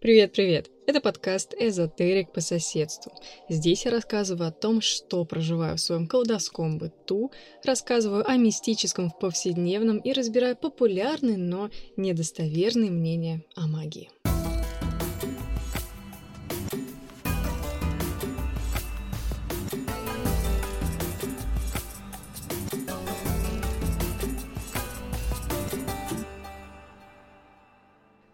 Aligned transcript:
Привет-привет! 0.00 0.70
Это 0.86 1.00
подкаст 1.00 1.54
«Эзотерик 1.58 2.32
по 2.32 2.40
соседству». 2.40 3.10
Здесь 3.48 3.84
я 3.84 3.90
рассказываю 3.90 4.46
о 4.46 4.52
том, 4.52 4.80
что 4.80 5.24
проживаю 5.24 5.76
в 5.76 5.80
своем 5.80 6.06
колдовском 6.06 6.78
быту, 6.78 7.32
рассказываю 7.64 8.24
о 8.24 8.36
мистическом 8.36 9.10
в 9.10 9.18
повседневном 9.18 9.98
и 9.98 10.12
разбираю 10.12 10.56
популярные, 10.56 11.36
но 11.36 11.70
недостоверные 11.96 12.92
мнения 12.92 13.42
о 13.56 13.66
магии. 13.66 14.08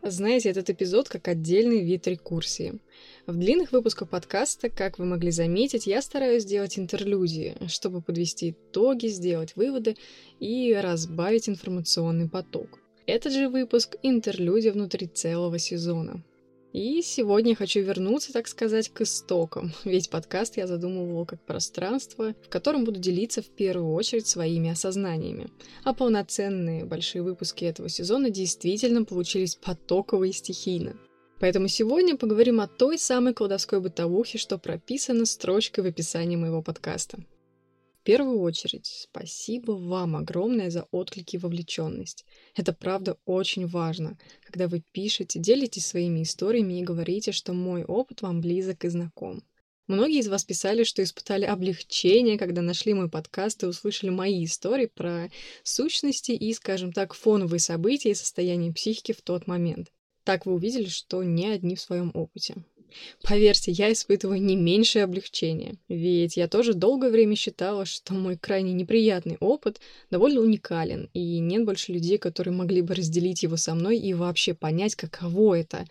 Знаете, 0.06 0.50
этот 0.50 0.68
эпизод 0.68 1.08
как 1.08 1.28
отдельный 1.28 1.82
вид 1.82 2.06
рекурсии. 2.06 2.78
В 3.26 3.38
длинных 3.38 3.72
выпусках 3.72 4.10
подкаста, 4.10 4.68
как 4.68 4.98
вы 4.98 5.06
могли 5.06 5.30
заметить, 5.30 5.86
я 5.86 6.02
стараюсь 6.02 6.44
делать 6.44 6.78
интерлюдии, 6.78 7.56
чтобы 7.68 8.02
подвести 8.02 8.50
итоги, 8.50 9.06
сделать 9.06 9.56
выводы 9.56 9.96
и 10.40 10.74
разбавить 10.74 11.48
информационный 11.48 12.28
поток. 12.28 12.80
Этот 13.06 13.32
же 13.32 13.48
выпуск– 13.48 13.96
интерлюдия 14.02 14.72
внутри 14.72 15.06
целого 15.06 15.58
сезона. 15.58 16.22
И 16.74 17.02
сегодня 17.02 17.54
хочу 17.54 17.82
вернуться, 17.82 18.32
так 18.32 18.48
сказать, 18.48 18.88
к 18.88 19.02
истокам. 19.02 19.72
Ведь 19.84 20.10
подкаст 20.10 20.56
я 20.56 20.66
задумывала 20.66 21.24
как 21.24 21.40
пространство, 21.40 22.34
в 22.42 22.48
котором 22.48 22.84
буду 22.84 22.98
делиться 22.98 23.42
в 23.42 23.46
первую 23.46 23.94
очередь 23.94 24.26
своими 24.26 24.70
осознаниями. 24.70 25.50
А 25.84 25.94
полноценные 25.94 26.84
большие 26.84 27.22
выпуски 27.22 27.64
этого 27.64 27.88
сезона 27.88 28.28
действительно 28.28 29.04
получились 29.04 29.54
потоковые 29.54 30.30
и 30.30 30.34
стихийно. 30.34 30.96
Поэтому 31.38 31.68
сегодня 31.68 32.16
поговорим 32.16 32.60
о 32.60 32.66
той 32.66 32.98
самой 32.98 33.34
кладовской 33.34 33.78
бытовухе, 33.78 34.38
что 34.38 34.58
прописано 34.58 35.26
строчкой 35.26 35.84
в 35.84 35.86
описании 35.86 36.34
моего 36.34 36.60
подкаста 36.60 37.18
первую 38.04 38.40
очередь, 38.40 38.86
спасибо 38.86 39.72
вам 39.72 40.14
огромное 40.14 40.70
за 40.70 40.86
отклики 40.90 41.36
и 41.36 41.38
вовлеченность. 41.38 42.24
Это 42.54 42.72
правда 42.72 43.18
очень 43.24 43.66
важно, 43.66 44.18
когда 44.44 44.68
вы 44.68 44.82
пишете, 44.92 45.40
делитесь 45.40 45.86
своими 45.86 46.22
историями 46.22 46.78
и 46.78 46.84
говорите, 46.84 47.32
что 47.32 47.52
мой 47.52 47.82
опыт 47.82 48.22
вам 48.22 48.40
близок 48.40 48.84
и 48.84 48.88
знаком. 48.88 49.42
Многие 49.86 50.20
из 50.20 50.28
вас 50.28 50.44
писали, 50.44 50.84
что 50.84 51.02
испытали 51.02 51.44
облегчение, 51.44 52.38
когда 52.38 52.62
нашли 52.62 52.94
мой 52.94 53.10
подкаст 53.10 53.62
и 53.62 53.66
услышали 53.66 54.10
мои 54.10 54.44
истории 54.44 54.86
про 54.86 55.30
сущности 55.62 56.32
и, 56.32 56.54
скажем 56.54 56.92
так, 56.92 57.12
фоновые 57.12 57.60
события 57.60 58.10
и 58.10 58.14
состояние 58.14 58.72
психики 58.72 59.12
в 59.12 59.20
тот 59.20 59.46
момент. 59.46 59.92
Так 60.24 60.46
вы 60.46 60.54
увидели, 60.54 60.86
что 60.86 61.22
не 61.22 61.48
одни 61.48 61.76
в 61.76 61.80
своем 61.80 62.10
опыте. 62.14 62.54
Поверьте, 63.22 63.70
я 63.72 63.92
испытываю 63.92 64.40
не 64.40 64.56
меньшее 64.56 65.04
облегчение, 65.04 65.76
ведь 65.88 66.36
я 66.36 66.48
тоже 66.48 66.74
долгое 66.74 67.10
время 67.10 67.36
считала, 67.36 67.84
что 67.84 68.14
мой 68.14 68.36
крайне 68.36 68.72
неприятный 68.72 69.36
опыт 69.40 69.80
довольно 70.10 70.40
уникален, 70.40 71.10
и 71.12 71.38
нет 71.38 71.64
больше 71.64 71.92
людей, 71.92 72.18
которые 72.18 72.54
могли 72.54 72.82
бы 72.82 72.94
разделить 72.94 73.42
его 73.42 73.56
со 73.56 73.74
мной 73.74 73.98
и 73.98 74.14
вообще 74.14 74.54
понять, 74.54 74.94
каково 74.94 75.60
это 75.60 75.86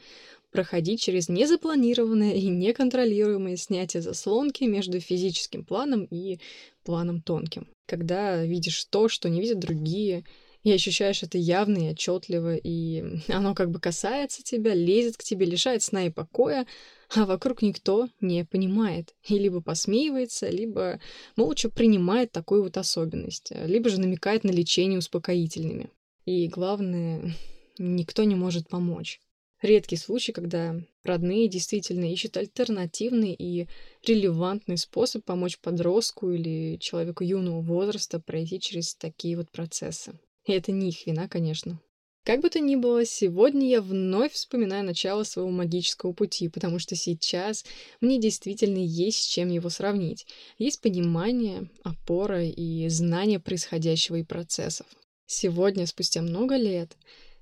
проходить 0.54 1.02
через 1.02 1.28
незапланированное 1.28 2.34
и 2.34 2.46
неконтролируемое 2.48 3.58
снятие 3.58 4.02
заслонки 4.02 4.64
между 4.64 5.00
физическим 5.00 5.66
планом 5.66 6.08
и 6.09 6.40
планом 6.86 7.22
тонким. 7.22 7.68
Когда 7.86 8.44
видишь 8.46 8.86
то, 8.86 9.09
что 9.09 9.30
не 9.30 9.42
видят 9.42 9.59
другие, 9.59 10.24
и 10.64 10.72
ощущаешь 10.72 11.23
это 11.23 11.38
явно 11.38 11.78
и 11.78 11.92
отчетливо, 11.92 12.56
и 12.56 13.03
оно 13.28 13.53
как 13.53 13.69
бы 13.69 13.80
касается 13.80 14.44
тебя, 14.44 14.73
лезет 14.73 15.17
к 15.17 15.23
тебе, 15.23 15.45
лишает 15.45 15.83
сна 15.83 16.06
и 16.06 16.09
покоя, 16.09 16.66
а 17.14 17.25
вокруг 17.25 17.61
никто 17.61 18.08
не 18.22 18.45
понимает. 18.45 19.14
И 19.28 19.38
либо 19.38 19.61
посмеивается, 19.61 20.50
либо 20.50 21.00
молча 21.36 21.69
принимает 21.69 22.31
такую 22.31 22.64
вот 22.64 22.78
особенность, 22.78 23.52
либо 23.66 23.90
же 23.90 24.00
намекает 24.00 24.44
на 24.44 24.52
лечение 24.52 25.00
успокоительными. 25.00 25.90
И 26.25 26.47
главное, 26.47 27.34
никто 27.78 28.23
не 28.23 28.35
может 28.35 28.69
помочь. 28.69 29.19
Редкий 29.62 29.96
случай, 29.96 30.34
когда 30.34 30.75
родные 31.06 31.47
действительно 31.47 32.12
ищут 32.12 32.35
альтернативный 32.35 33.34
и 33.34 33.68
релевантный 34.06 34.78
способ 34.78 35.23
помочь 35.23 35.57
подростку 35.57 36.31
или 36.31 36.78
человеку 36.81 37.23
юного 37.23 37.62
возраста 37.62 38.19
пройти 38.19 38.59
через 38.59 38.94
такие 38.94 39.38
вот 39.38 39.50
процессы. 39.52 40.19
И 40.46 40.52
это 40.52 40.72
не 40.72 40.90
их 40.90 41.06
вина, 41.06 41.28
конечно. 41.28 41.80
Как 42.24 42.40
бы 42.40 42.50
то 42.50 42.62
ни 42.62 42.78
было, 42.78 43.04
сегодня 43.04 43.68
я 43.68 43.81
вновь 43.81 44.31
вспоминаю 44.31 44.86
начало 44.86 45.24
своего 45.24 45.52
магического 45.52 46.14
пути, 46.14 46.48
потому 46.48 46.80
что 46.80 46.96
сейчас 46.96 47.66
мне 48.00 48.18
действительно 48.18 48.78
есть 48.78 49.24
с 49.24 49.28
чем 49.28 49.50
его 49.50 49.70
сравнить. 49.70 50.26
Есть 50.58 50.80
понимание, 50.80 51.70
опора 51.84 52.46
и 52.46 52.88
знание 52.88 53.40
происходящего 53.40 54.16
и 54.18 54.24
процессов. 54.24 54.88
Сегодня, 55.26 55.86
спустя 55.86 56.22
много 56.22 56.56
лет, 56.56 56.96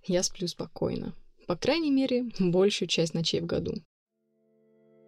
я 0.08 0.24
сплю 0.24 0.48
спокойно. 0.48 1.14
По 1.46 1.56
крайней 1.56 1.92
мере, 1.92 2.32
большую 2.40 2.88
часть 2.88 3.14
ночей 3.14 3.42
в 3.42 3.46
году. 3.46 3.76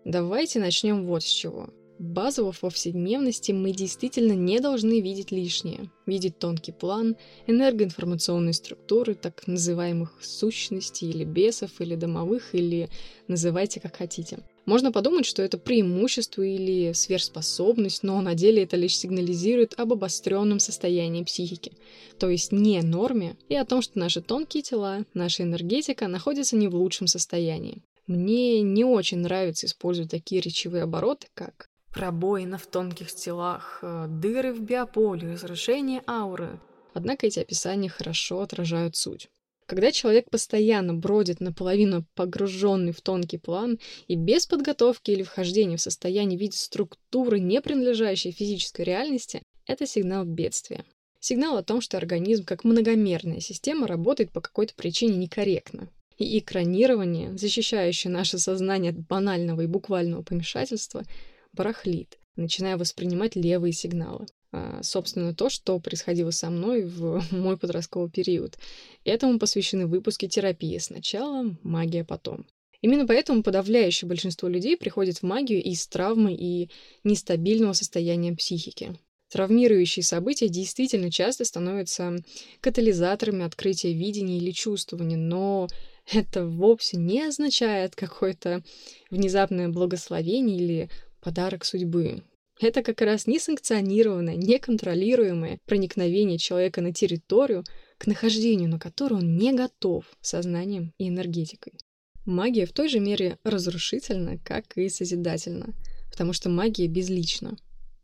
Давайте 0.06 0.60
начнем 0.60 1.08
вот 1.08 1.24
с 1.24 1.28
чего. 1.28 1.70
Базово 2.04 2.52
в 2.52 2.60
повседневности 2.60 3.54
мы 3.54 3.72
действительно 3.72 4.34
не 4.34 4.60
должны 4.60 5.00
видеть 5.00 5.32
лишнее, 5.32 5.90
видеть 6.06 6.38
тонкий 6.38 6.74
план, 6.74 7.16
энергоинформационные 7.48 8.52
структуры 8.52 9.16
так 9.16 9.48
называемых 9.48 10.20
сущностей 10.22 11.10
или 11.10 11.24
бесов, 11.24 11.80
или 11.80 11.96
домовых, 11.96 12.54
или 12.54 12.90
называйте 13.30 13.80
как 13.80 13.96
хотите. 13.96 14.40
Можно 14.66 14.92
подумать, 14.92 15.26
что 15.26 15.44
это 15.44 15.58
преимущество 15.58 16.42
или 16.42 16.92
сверхспособность, 16.92 18.04
но 18.04 18.20
на 18.20 18.36
деле 18.36 18.64
это 18.64 18.76
лишь 18.76 18.98
сигнализирует 18.98 19.80
об 19.80 19.94
обостренном 19.94 20.60
состоянии 20.60 21.24
психики, 21.24 21.72
то 22.20 22.30
есть 22.30 22.52
не 22.52 22.82
норме, 22.82 23.38
и 23.48 23.56
о 23.56 23.64
том, 23.64 23.82
что 23.82 23.98
наши 23.98 24.22
тонкие 24.22 24.62
тела, 24.62 25.06
наша 25.14 25.44
энергетика 25.44 26.10
находятся 26.10 26.58
не 26.58 26.68
в 26.68 26.76
лучшем 26.76 27.08
состоянии. 27.08 27.82
Мне 28.08 28.62
не 28.62 28.84
очень 28.84 29.20
нравится 29.20 29.68
использовать 29.68 30.12
такие 30.12 30.42
речевые 30.42 30.84
обороты, 30.84 31.28
как 31.34 31.70
Пробоина 31.94 32.58
в 32.58 32.66
тонких 32.66 33.14
телах, 33.14 33.80
э, 33.84 34.08
дыры 34.10 34.52
в 34.52 34.62
биополе, 34.62 35.34
разрушение 35.34 36.02
ауры. 36.08 36.60
Однако 36.94 37.28
эти 37.28 37.40
описания 37.40 37.88
хорошо 37.88 38.42
отражают 38.42 38.96
суть. 38.96 39.30
Когда 39.68 39.92
человек 39.92 40.30
постоянно 40.30 40.94
бродит 40.94 41.40
наполовину 41.40 42.06
погруженный 42.16 42.92
в 42.92 43.02
тонкий 43.02 43.38
план 43.38 43.80
и 44.08 44.16
без 44.16 44.46
подготовки 44.46 45.12
или 45.12 45.24
вхождения 45.24 45.78
в 45.78 45.82
состояние 45.82 46.38
видеть 46.38 46.60
структуры, 46.60 47.40
не 47.40 47.62
принадлежащей 47.62 48.32
физической 48.32 48.82
реальности, 48.82 49.44
это 49.66 49.86
сигнал 49.86 50.26
бедствия. 50.26 50.86
Сигнал 51.20 51.58
о 51.58 51.64
том, 51.64 51.80
что 51.80 51.98
организм 51.98 52.44
как 52.44 52.64
многомерная 52.64 53.40
система 53.40 53.88
работает 53.88 54.32
по 54.32 54.42
какой-то 54.42 54.74
причине 54.76 55.16
некорректно. 55.16 55.90
И 56.18 56.38
экранирование, 56.38 57.36
защищающее 57.38 58.12
наше 58.12 58.38
сознание 58.38 58.92
от 58.92 59.00
банального 59.00 59.62
и 59.62 59.68
буквального 59.68 60.22
помешательства, 60.22 61.04
барахлит, 61.54 62.18
начиная 62.36 62.78
воспринимать 62.78 63.36
левые 63.36 63.74
сигналы. 63.74 64.26
А, 64.52 64.82
собственно, 64.84 65.34
то, 65.34 65.50
что 65.50 65.80
происходило 65.80 66.32
со 66.32 66.50
мной 66.50 66.84
в 66.84 67.24
мой 67.32 67.58
подростковый 67.58 68.10
период. 68.10 68.58
Этому 69.04 69.40
посвящены 69.40 69.88
выпуски 69.88 70.28
терапии 70.28 70.78
сначала, 70.78 71.56
магия 71.64 72.04
потом. 72.04 72.46
Именно 72.82 73.08
поэтому 73.08 73.44
подавляющее 73.44 74.08
большинство 74.08 74.50
людей 74.50 74.76
приходит 74.76 75.20
в 75.20 75.24
магию 75.24 75.64
из 75.64 75.88
травмы 75.88 76.36
и 76.36 76.70
нестабильного 77.04 77.74
состояния 77.74 78.34
психики. 78.34 79.00
Травмирующие 79.32 80.04
события 80.04 80.48
действительно 80.48 81.10
часто 81.10 81.46
становятся 81.46 82.18
катализаторами 82.60 83.46
открытия 83.46 83.94
видения 83.94 84.38
или 84.38 84.52
чувствования, 84.52 85.18
но 85.18 85.68
это 86.12 86.46
вовсе 86.46 86.98
не 86.98 87.24
означает 87.24 87.96
какое-то 87.96 88.64
внезапное 89.10 89.70
благословение 89.70 90.58
или 90.58 90.90
подарок 91.24 91.66
судьбы. 91.66 92.24
Это 92.60 92.84
как 92.84 93.02
раз 93.02 93.26
несанкционированное, 93.26 94.36
неконтролируемое 94.36 95.60
проникновение 95.66 96.38
человека 96.38 96.82
на 96.82 96.94
территорию, 96.94 97.64
к 97.98 98.06
нахождению 98.06 98.70
на 98.70 98.80
которую 98.80 99.22
он 99.22 99.38
не 99.38 99.54
готов 99.54 100.06
сознанием 100.22 100.94
и 100.98 101.08
энергетикой. 101.10 101.74
Магия 102.26 102.66
в 102.66 102.74
той 102.74 102.90
же 102.90 103.00
мере 103.00 103.38
разрушительна, 103.44 104.38
как 104.38 104.78
и 104.78 104.88
созидательна, 104.90 105.74
потому 106.12 106.34
что 106.34 106.50
магия 106.50 106.88
безлична. 106.88 107.58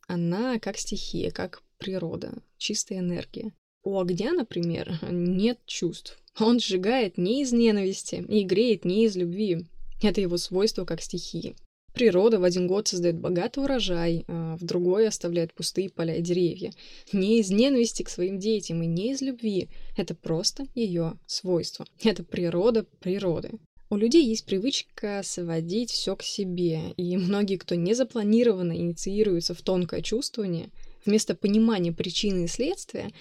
Она 0.08 0.60
как 0.60 0.78
стихия, 0.78 1.32
как 1.32 1.62
природа, 1.78 2.34
чистая 2.58 3.00
энергия. 3.00 3.54
У 3.84 4.00
огня, 4.00 4.34
например, 4.34 5.00
нет 5.10 5.60
чувств. 5.66 6.20
Он 6.40 6.60
сжигает 6.60 7.18
не 7.18 7.44
из 7.44 7.54
ненависти 7.54 8.26
и 8.28 8.44
греет 8.44 8.84
не 8.84 9.06
из 9.06 9.16
любви. 9.16 9.66
Это 10.02 10.22
его 10.22 10.38
свойство 10.38 10.86
как 10.86 11.02
стихии. 11.02 11.56
Природа 11.94 12.40
в 12.40 12.44
один 12.44 12.68
год 12.68 12.88
создает 12.88 13.18
богатый 13.18 13.64
урожай, 13.64 14.26
а 14.28 14.56
в 14.58 14.64
другой 14.64 15.08
оставляет 15.08 15.54
пустые 15.54 15.90
поля 15.90 16.16
и 16.16 16.22
деревья. 16.22 16.72
Не 17.12 17.40
из 17.40 17.50
ненависти 17.50 18.04
к 18.04 18.10
своим 18.10 18.40
детям 18.40 18.82
и 18.84 18.86
не 18.86 19.12
из 19.12 19.22
любви. 19.22 19.70
Это 19.98 20.16
просто 20.16 20.66
ее 20.76 21.18
свойство. 21.26 21.86
Это 22.04 22.24
природа 22.24 22.86
природы. 23.00 23.52
У 23.92 23.98
людей 23.98 24.24
есть 24.24 24.46
привычка 24.46 25.22
сводить 25.24 25.90
все 25.90 26.16
к 26.16 26.22
себе, 26.22 26.92
и 26.96 27.18
многие, 27.18 27.58
кто 27.58 27.74
не 27.74 27.96
запланированно 27.96 28.78
инициируется 28.78 29.56
в 29.56 29.64
тонкое 29.64 30.04
чувствование, 30.04 30.70
вместо 31.06 31.34
понимания 31.34 31.92
причины 31.92 32.46
и 32.46 32.48
следствия, 32.48 33.12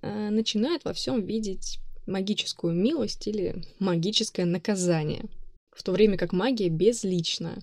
э, 0.00 0.30
начинают 0.30 0.84
во 0.84 0.92
всем 0.92 1.24
видеть 1.24 1.80
магическую 2.06 2.72
милость 2.72 3.26
или 3.26 3.64
магическое 3.80 4.44
наказание, 4.44 5.24
в 5.74 5.82
то 5.82 5.92
время 5.92 6.16
как 6.16 6.32
магия 6.32 6.68
безлична. 6.68 7.58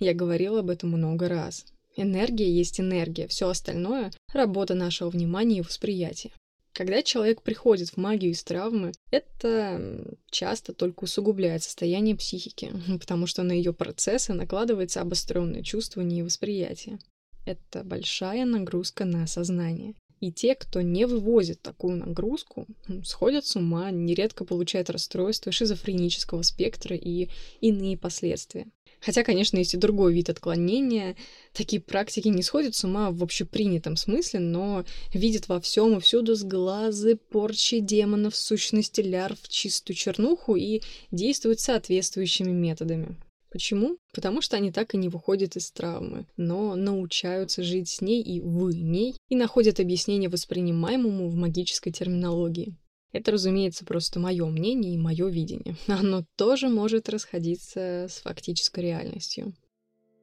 Я 0.00 0.14
говорила 0.14 0.60
об 0.60 0.70
этом 0.70 0.90
много 0.90 1.28
раз. 1.28 1.66
Энергия 1.96 2.50
есть 2.50 2.80
энергия, 2.80 3.28
все 3.28 3.48
остальное— 3.48 4.10
работа 4.32 4.74
нашего 4.74 5.10
внимания 5.10 5.58
и 5.58 5.62
восприятия. 5.62 6.30
Когда 6.72 7.02
человек 7.02 7.42
приходит 7.42 7.90
в 7.90 7.98
магию 7.98 8.32
из 8.32 8.42
травмы, 8.42 8.92
это 9.12 10.04
часто 10.30 10.72
только 10.72 11.04
усугубляет 11.04 11.62
состояние 11.62 12.16
психики, 12.16 12.72
потому 13.00 13.28
что 13.28 13.44
на 13.44 13.52
ее 13.52 13.72
процессы 13.72 14.32
накладывается 14.32 15.00
обостренное 15.00 15.62
чувствование 15.62 16.20
и 16.20 16.22
восприятие. 16.24 16.98
Это 17.46 17.84
большая 17.84 18.44
нагрузка 18.44 19.04
на 19.04 19.26
сознание. 19.28 19.94
И 20.24 20.32
те, 20.32 20.54
кто 20.54 20.80
не 20.80 21.06
вывозит 21.06 21.60
такую 21.60 21.98
нагрузку, 21.98 22.66
сходят 23.04 23.44
с 23.44 23.56
ума, 23.56 23.90
нередко 23.90 24.46
получают 24.46 24.88
расстройства 24.88 25.52
шизофренического 25.52 26.40
спектра 26.40 26.96
и 26.96 27.28
иные 27.60 27.98
последствия. 27.98 28.66
Хотя, 29.02 29.22
конечно, 29.22 29.58
есть 29.58 29.74
и 29.74 29.76
другой 29.76 30.14
вид 30.14 30.30
отклонения. 30.30 31.14
Такие 31.52 31.82
практики 31.82 32.28
не 32.28 32.42
сходят 32.42 32.74
с 32.74 32.84
ума 32.84 33.10
в 33.10 33.22
общепринятом 33.22 33.96
смысле, 33.96 34.40
но 34.40 34.86
видят 35.12 35.48
во 35.48 35.60
всем 35.60 35.98
и 35.98 36.00
всюду 36.00 36.36
сглазы, 36.36 37.16
порчи 37.16 37.80
демонов, 37.80 38.34
сущности 38.34 39.02
лярв, 39.02 39.46
чистую 39.50 39.94
чернуху 39.94 40.56
и 40.56 40.80
действуют 41.10 41.60
соответствующими 41.60 42.50
методами. 42.50 43.18
Почему? 43.54 43.98
Потому 44.12 44.40
что 44.40 44.56
они 44.56 44.72
так 44.72 44.94
и 44.94 44.96
не 44.96 45.08
выходят 45.08 45.54
из 45.54 45.70
травмы, 45.70 46.26
но 46.36 46.74
научаются 46.74 47.62
жить 47.62 47.88
с 47.88 48.00
ней 48.00 48.20
и 48.20 48.40
в 48.40 48.72
ней, 48.72 49.14
и 49.28 49.36
находят 49.36 49.78
объяснение 49.78 50.28
воспринимаемому 50.28 51.28
в 51.28 51.36
магической 51.36 51.92
терминологии. 51.92 52.76
Это, 53.12 53.30
разумеется, 53.30 53.84
просто 53.84 54.18
мое 54.18 54.44
мнение 54.46 54.94
и 54.94 54.98
мое 54.98 55.28
видение. 55.28 55.76
Оно 55.86 56.24
тоже 56.34 56.68
может 56.68 57.08
расходиться 57.08 58.08
с 58.10 58.18
фактической 58.24 58.80
реальностью. 58.80 59.54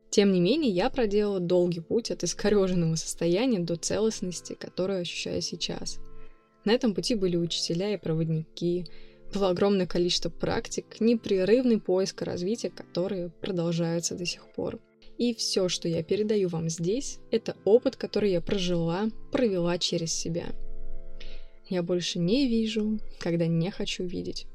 Тем 0.09 0.33
не 0.33 0.41
менее, 0.41 0.69
я 0.69 0.89
проделала 0.89 1.39
долгий 1.39 1.79
путь 1.79 2.11
от 2.11 2.25
искореженного 2.25 2.95
состояния 2.95 3.59
до 3.59 3.77
целостности, 3.77 4.57
которую 4.59 4.99
ощущаю 4.99 5.41
сейчас. 5.41 5.99
На 6.65 6.73
этом 6.73 6.93
пути 6.93 7.15
были 7.15 7.37
учителя 7.37 7.93
и 7.93 7.97
проводники, 7.97 8.87
было 9.33 9.49
огромное 9.49 9.87
количество 9.87 10.29
практик, 10.29 10.85
непрерывный 10.99 11.79
поиск 11.79 12.21
и 12.21 12.25
развитие, 12.25 12.71
которые 12.71 13.29
продолжаются 13.29 14.15
до 14.15 14.25
сих 14.25 14.47
пор. 14.53 14.79
И 15.17 15.33
все, 15.35 15.69
что 15.69 15.87
я 15.87 16.03
передаю 16.03 16.49
вам 16.49 16.69
здесь, 16.69 17.19
это 17.31 17.55
опыт, 17.65 17.95
который 17.95 18.31
я 18.31 18.41
прожила, 18.41 19.07
провела 19.31 19.77
через 19.77 20.13
себя– 20.13 20.45
я 21.71 21.83
больше 21.83 22.19
не 22.19 22.49
вижу, 22.49 22.99
когда 23.17 23.47
не 23.47 23.71
хочу 23.71 24.03
видеть. 24.03 24.45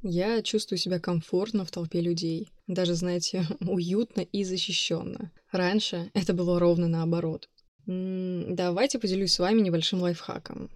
Я 0.00 0.40
чувствую 0.40 0.78
себя 0.78 0.98
комфортно 0.98 1.66
в 1.66 1.70
толпе 1.70 2.00
людей. 2.00 2.48
Даже, 2.66 2.94
знаете, 2.94 3.46
уютно 3.60 4.22
и 4.22 4.44
защищенно. 4.44 5.30
Раньше 5.52 6.10
это 6.14 6.32
было 6.32 6.58
ровно 6.58 6.88
наоборот. 6.88 7.50
Давайте 7.84 8.98
поделюсь 8.98 9.34
с 9.34 9.38
вами 9.40 9.60
небольшим 9.60 10.00
лайфхаком. 10.00 10.70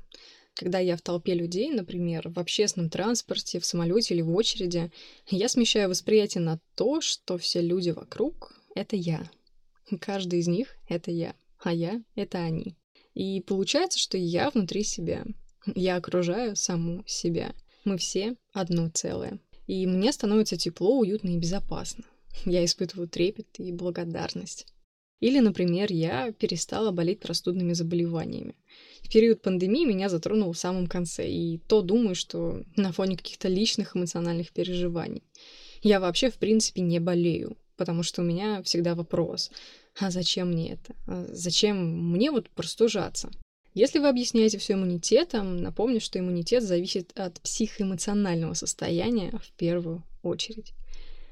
Когда 0.54 0.78
я 0.78 0.96
в 0.96 1.02
толпе 1.02 1.34
людей, 1.34 1.70
например, 1.70 2.28
в 2.28 2.38
общественном 2.38 2.90
транспорте, 2.90 3.58
в 3.58 3.66
самолете 3.66 4.14
или 4.14 4.20
в 4.22 4.34
очереди, 4.34 4.93
я 5.28 5.49
смещаю 5.49 5.88
восприятие 5.88 6.43
на 6.43 6.60
то, 6.75 7.00
что 7.00 7.38
все 7.38 7.60
люди 7.60 7.90
вокруг— 7.90 8.54
это 8.75 8.96
я. 8.96 9.31
Каждый 10.00 10.40
из 10.40 10.49
них— 10.49 10.76
это 10.88 11.10
я, 11.10 11.34
а 11.58 11.72
я— 11.72 12.02
это 12.14 12.38
они. 12.38 12.76
И 13.14 13.40
получается, 13.40 13.99
что 13.99 14.16
я 14.16 14.50
внутри 14.50 14.84
себя. 14.84 15.25
Я 15.75 15.96
окружаю 15.96 16.56
саму 16.56 17.04
себя. 17.06 17.54
Мы 17.84 17.99
все 17.99 18.37
одно 18.52 18.88
целое. 18.88 19.38
И 19.66 19.87
мне 19.87 20.12
становится 20.12 20.56
тепло, 20.56 20.99
уютно 20.99 21.31
и 21.31 21.38
безопасно. 21.38 22.04
Я 22.44 22.64
испытываю 22.64 23.08
трепет 23.08 23.49
и 23.58 23.72
благодарность. 23.72 24.66
Или, 25.20 25.38
например, 25.38 25.93
я 25.93 26.32
перестала 26.32 26.90
болеть 26.90 27.20
простудными 27.20 27.75
заболеваниями. 27.75 28.56
В 29.02 29.10
период 29.10 29.43
пандемии 29.43 29.84
меня 29.84 30.08
затронуло 30.08 30.52
в 30.52 30.58
самом 30.58 30.87
конце, 30.87 31.28
и 31.28 31.58
то 31.58 31.82
думаю, 31.82 32.14
что 32.14 32.62
на 32.76 32.93
фоне 32.93 33.16
каких-то 33.16 33.49
личных 33.49 33.96
эмоциональных 33.96 34.52
переживаний. 34.52 35.22
Я 35.82 36.00
вообще, 36.00 36.31
в 36.31 36.37
принципе, 36.37 36.81
не 36.81 37.00
болею, 37.00 37.56
потому 37.76 38.02
что 38.02 38.22
у 38.22 38.25
меня 38.25 38.62
всегда 38.62 38.94
вопрос, 38.94 39.50
а 39.99 40.10
зачем 40.10 40.49
мне 40.52 40.72
это? 40.72 40.94
А 41.06 41.26
зачем 41.28 42.10
мне 42.10 42.31
вот 42.31 42.49
простужаться? 42.50 43.31
Если 43.75 43.99
вы 43.99 44.08
объясняете 44.08 44.58
все 44.58 44.75
иммунитетом, 44.75 45.56
напомню, 45.56 46.00
что 46.00 46.19
иммунитет 46.19 46.62
зависит 46.62 47.10
от 47.19 47.40
психоэмоционального 47.40 48.52
состояния 48.54 49.32
в 49.43 49.50
первую 49.52 50.02
очередь. 50.22 50.75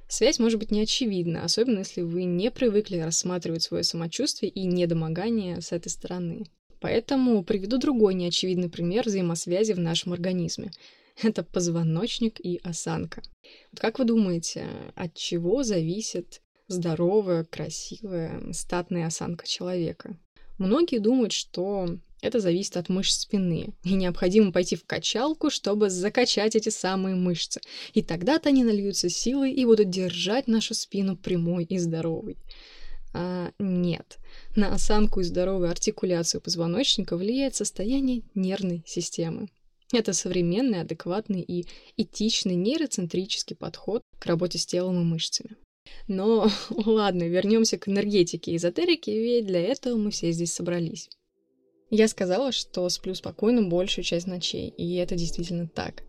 Связь 0.09 0.39
может 0.39 0.59
быть 0.59 0.71
неочевидна, 0.71 1.45
особенно 1.45 1.81
если 1.81 2.01
вы 2.01 2.25
не 2.25 2.51
привыкли 2.51 2.99
рассматривать 2.99 3.63
свое 3.63 3.85
самочувствие 3.85 4.51
и 4.51 4.65
недомогание 4.65 5.61
с 5.61 5.71
этой 5.71 5.89
стороны. 5.89 6.47
Поэтому 6.81 7.45
приведу 7.45 7.79
другой 7.79 8.15
неочевидный 8.15 8.71
пример 8.71 9.07
взаимосвязи 9.07 9.73
в 9.73 9.79
нашем 9.79 10.13
организме. 10.13 10.71
Это 11.23 11.43
позвоночник 11.43 12.41
и 12.41 12.61
осанка. 12.63 13.23
Вот 13.71 13.81
как 13.81 13.99
вы 13.99 14.07
думаете, 14.07 14.67
от 14.95 15.15
чего 15.15 15.63
зависит 15.63 16.41
здоровая, 16.69 17.45
красивая, 17.45 18.53
статная 18.53 19.07
осанка 19.07 19.47
человека? 19.47 20.17
Многие 20.59 20.99
думают, 20.99 21.33
что 21.33 21.99
это 22.23 22.39
зависит 22.39 22.77
от 22.77 22.89
мышц 22.89 23.23
спины, 23.23 23.75
и 23.85 23.95
необходимо 23.95 24.53
пойти 24.53 24.77
в 24.77 24.85
качалку, 24.85 25.51
чтобы 25.51 25.91
закачать 25.91 26.55
эти 26.55 26.69
самые 26.69 27.15
мышцы. 27.15 27.61
И 27.95 28.03
тогда-то 28.03 28.51
они 28.51 28.65
нальются 28.65 29.09
силой 29.09 29.53
и 29.53 29.65
будут 29.65 29.91
держать 29.91 30.49
нашу 30.49 30.75
спину 30.75 31.17
прямой 31.17 31.65
и 31.65 31.79
здоровой. 31.79 32.37
А, 33.13 33.51
нет. 33.59 34.19
На 34.57 34.75
осанку 34.75 35.21
и 35.21 35.25
здоровую 35.25 35.71
артикуляцию 35.71 36.41
позвоночника 36.41 37.17
влияет 37.17 37.55
состояние 37.55 38.23
нервной 38.35 38.83
системы. 38.87 39.49
Это 39.93 40.13
современный, 40.13 40.83
адекватный 40.83 41.41
и 41.41 41.67
этичный 41.97 42.55
нейроцентрический 42.55 43.57
подход 43.57 44.03
к 44.19 44.27
работе 44.27 44.59
с 44.59 44.67
телом 44.67 45.01
и 45.01 45.05
мышцами. 45.05 45.57
Но 46.07 46.49
ладно, 46.71 47.25
вернемся 47.25 47.79
к 47.79 47.89
энергетике 47.89 48.53
и 48.53 48.57
эзотерике, 48.57 49.21
ведь 49.21 49.47
для 49.47 49.61
этого 49.61 49.97
мы 49.97 50.11
все 50.11 50.31
здесь 50.31 50.55
собрались. 50.55 51.09
Я 51.91 52.07
сказала, 52.07 52.53
что 52.53 52.89
сплю 52.89 53.17
спокойно 53.17 53.63
большую 53.63 54.05
часть 54.05 54.29
ночей, 54.29 54.69
и 54.69 54.95
это 54.95 55.17
действительно 55.17 55.67
так. 55.67 56.05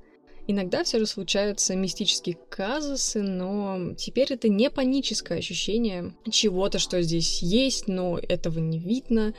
Иногда 0.48 0.84
все 0.84 1.00
же 1.00 1.06
случаются 1.06 1.76
мистические 1.76 2.38
казусы, 2.50 3.22
но 3.22 3.94
теперь 3.98 4.34
это 4.34 4.50
не 4.50 4.70
паническое 4.70 5.38
ощущение 5.38 6.14
чего-то, 6.30 6.80
что 6.80 7.02
здесь 7.02 7.42
есть, 7.42 7.88
но 7.88 8.18
этого 8.18 8.60
не 8.60 8.80
видно. 8.80 9.34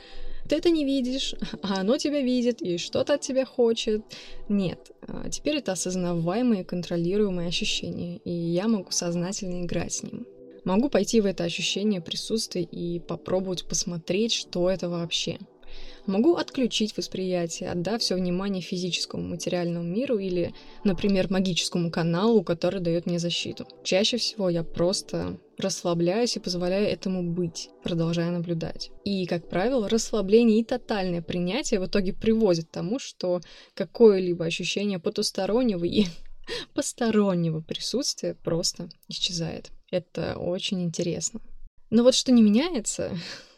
Ты 0.47 0.55
это 0.57 0.69
не 0.69 0.85
видишь, 0.85 1.35
а 1.61 1.81
оно 1.81 1.97
тебя 1.97 2.21
видит 2.21 2.61
и 2.61 2.77
что-то 2.77 3.15
от 3.15 3.21
тебя 3.21 3.45
хочет. 3.45 4.01
Нет, 4.49 4.91
а 5.07 5.29
теперь 5.29 5.57
это 5.57 5.73
осознаваемые, 5.73 6.63
контролируемые 6.63 7.47
ощущения, 7.47 8.17
и 8.23 8.31
я 8.31 8.67
могу 8.67 8.91
сознательно 8.91 9.63
играть 9.63 9.93
с 9.93 10.03
ним. 10.03 10.25
Могу 10.63 10.89
пойти 10.89 11.19
в 11.19 11.25
это 11.25 11.43
ощущение 11.43 11.99
присутствия 11.99 12.63
и 12.63 12.99
попробовать 12.99 13.65
посмотреть, 13.65 14.33
что 14.33 14.69
это 14.69 14.87
вообще– 14.89 15.37
Могу 16.05 16.35
отключить 16.35 16.97
восприятие, 16.97 17.71
отдав 17.71 18.01
все 18.01 18.15
внимание 18.15 18.61
физическому 18.61 19.23
материальному 19.23 19.85
миру 19.85 20.17
или, 20.17 20.53
например, 20.83 21.31
магическому 21.31 21.91
каналу, 21.91 22.43
который 22.43 22.81
дает 22.81 23.05
мне 23.05 23.19
защиту. 23.19 23.67
Чаще 23.83 24.17
всего 24.17 24.49
я 24.49 24.63
просто 24.63 25.39
расслабляюсь 25.57 26.35
и 26.35 26.41
позволяю 26.41 26.87
этому 26.87 27.23
быть, 27.23 27.69
продолжая 27.83 28.31
наблюдать. 28.31 28.91
И, 29.05 29.25
как 29.25 29.47
правило, 29.47 29.87
расслабление 29.87 30.59
и 30.59 30.65
тотальное 30.65 31.21
принятие 31.21 31.79
в 31.79 31.85
итоге 31.85 32.11
приводит 32.13 32.65
к 32.65 32.71
тому, 32.71 32.99
что 32.99 33.39
какое-либо 33.73 34.45
ощущение 34.45 34.99
потустороннего 34.99 35.85
и 35.85 36.05
постороннего 36.73 37.61
присутствия 37.61 38.35
просто 38.35 38.89
исчезает. 39.07 39.71
Это 39.89 40.35
очень 40.37 40.83
интересно. 40.83 41.39
Но 41.89 42.03
вот 42.03 42.15
что 42.15 42.31
не 42.31 42.41
меняется, 42.41 43.11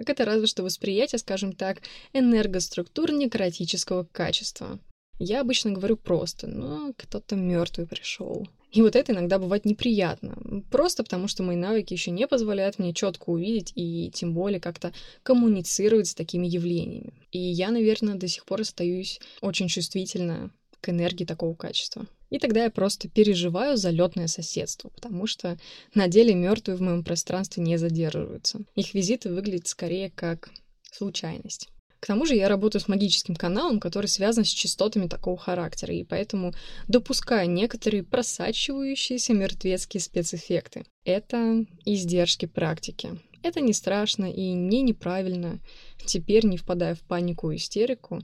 так 0.00 0.08
это 0.08 0.24
разве 0.24 0.46
что 0.46 0.62
восприятие, 0.62 1.18
скажем 1.18 1.52
так, 1.52 1.82
энергоструктур 2.14 3.12
некротического 3.12 4.04
качества. 4.10 4.78
Я 5.18 5.42
обычно 5.42 5.72
говорю 5.72 5.98
просто, 5.98 6.46
но 6.46 6.94
кто-то 6.96 7.36
мертвый 7.36 7.86
пришел. 7.86 8.48
И 8.72 8.80
вот 8.80 8.96
это 8.96 9.12
иногда 9.12 9.38
бывает 9.38 9.66
неприятно. 9.66 10.38
Просто 10.70 11.02
потому, 11.02 11.28
что 11.28 11.42
мои 11.42 11.56
навыки 11.56 11.92
еще 11.92 12.12
не 12.12 12.26
позволяют 12.26 12.78
мне 12.78 12.94
четко 12.94 13.28
увидеть 13.28 13.72
и 13.74 14.10
тем 14.14 14.32
более 14.32 14.58
как-то 14.58 14.94
коммуницировать 15.22 16.06
с 16.06 16.14
такими 16.14 16.46
явлениями. 16.46 17.12
И 17.30 17.38
я, 17.38 17.70
наверное, 17.70 18.14
до 18.14 18.26
сих 18.26 18.46
пор 18.46 18.62
остаюсь 18.62 19.20
очень 19.42 19.68
чувствительна 19.68 20.50
к 20.80 20.88
энергии 20.88 21.26
такого 21.26 21.54
качества. 21.54 22.06
И 22.30 22.38
тогда 22.38 22.64
я 22.64 22.70
просто 22.70 23.08
переживаю 23.08 23.76
залетное 23.76 24.28
соседство, 24.28 24.88
потому 24.88 25.26
что 25.26 25.58
на 25.94 26.08
деле 26.08 26.34
мертвые 26.34 26.76
в 26.76 26.80
моем 26.80 27.04
пространстве 27.04 27.62
не 27.62 27.76
задерживаются. 27.76 28.60
Их 28.76 28.94
визиты 28.94 29.32
выглядят 29.32 29.66
скорее 29.66 30.10
как 30.10 30.50
случайность. 30.92 31.68
К 32.00 32.06
тому 32.06 32.24
же 32.24 32.34
я 32.34 32.48
работаю 32.48 32.80
с 32.80 32.88
магическим 32.88 33.36
каналом, 33.36 33.78
который 33.78 34.06
связан 34.06 34.44
с 34.44 34.48
частотами 34.48 35.06
такого 35.06 35.36
характера, 35.36 35.94
и 35.94 36.02
поэтому 36.02 36.54
допускаю 36.88 37.50
некоторые 37.50 38.02
просачивающиеся 38.02 39.34
мертвецкие 39.34 40.00
спецэффекты. 40.00 40.86
Это 41.04 41.66
издержки 41.84 42.46
практики. 42.46 43.20
Это 43.42 43.60
не 43.60 43.74
страшно 43.74 44.30
и 44.32 44.52
не 44.52 44.80
неправильно. 44.80 45.60
Теперь, 46.06 46.46
не 46.46 46.56
впадая 46.56 46.94
в 46.94 47.00
панику 47.00 47.50
и 47.50 47.56
истерику, 47.56 48.20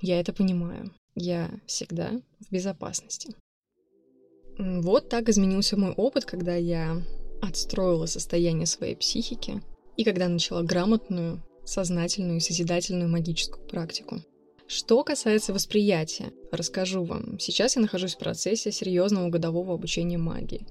я 0.00 0.18
это 0.18 0.32
понимаю. 0.32 0.92
Я 1.14 1.50
всегда 1.66 2.20
в 2.40 2.52
безопасности. 2.52 3.34
Вот 4.60 5.08
так 5.08 5.30
изменился 5.30 5.78
мой 5.78 5.92
опыт, 5.92 6.26
когда 6.26 6.54
я 6.54 7.00
отстроила 7.40 8.04
состояние 8.04 8.66
своей 8.66 8.94
психики 8.94 9.62
и 9.96 10.04
когда 10.04 10.28
начала 10.28 10.62
грамотную, 10.62 11.42
сознательную 11.64 12.36
и 12.36 12.40
созидательную 12.40 13.08
магическую 13.08 13.66
практику. 13.66 14.20
Что 14.66 15.02
касается 15.02 15.54
восприятия, 15.54 16.32
расскажу 16.52 17.04
вам. 17.04 17.38
Сейчас 17.38 17.76
я 17.76 17.82
нахожусь 17.82 18.16
в 18.16 18.18
процессе 18.18 18.70
серьезного 18.70 19.30
годового 19.30 19.72
обучения 19.72 20.18
магии. 20.18 20.66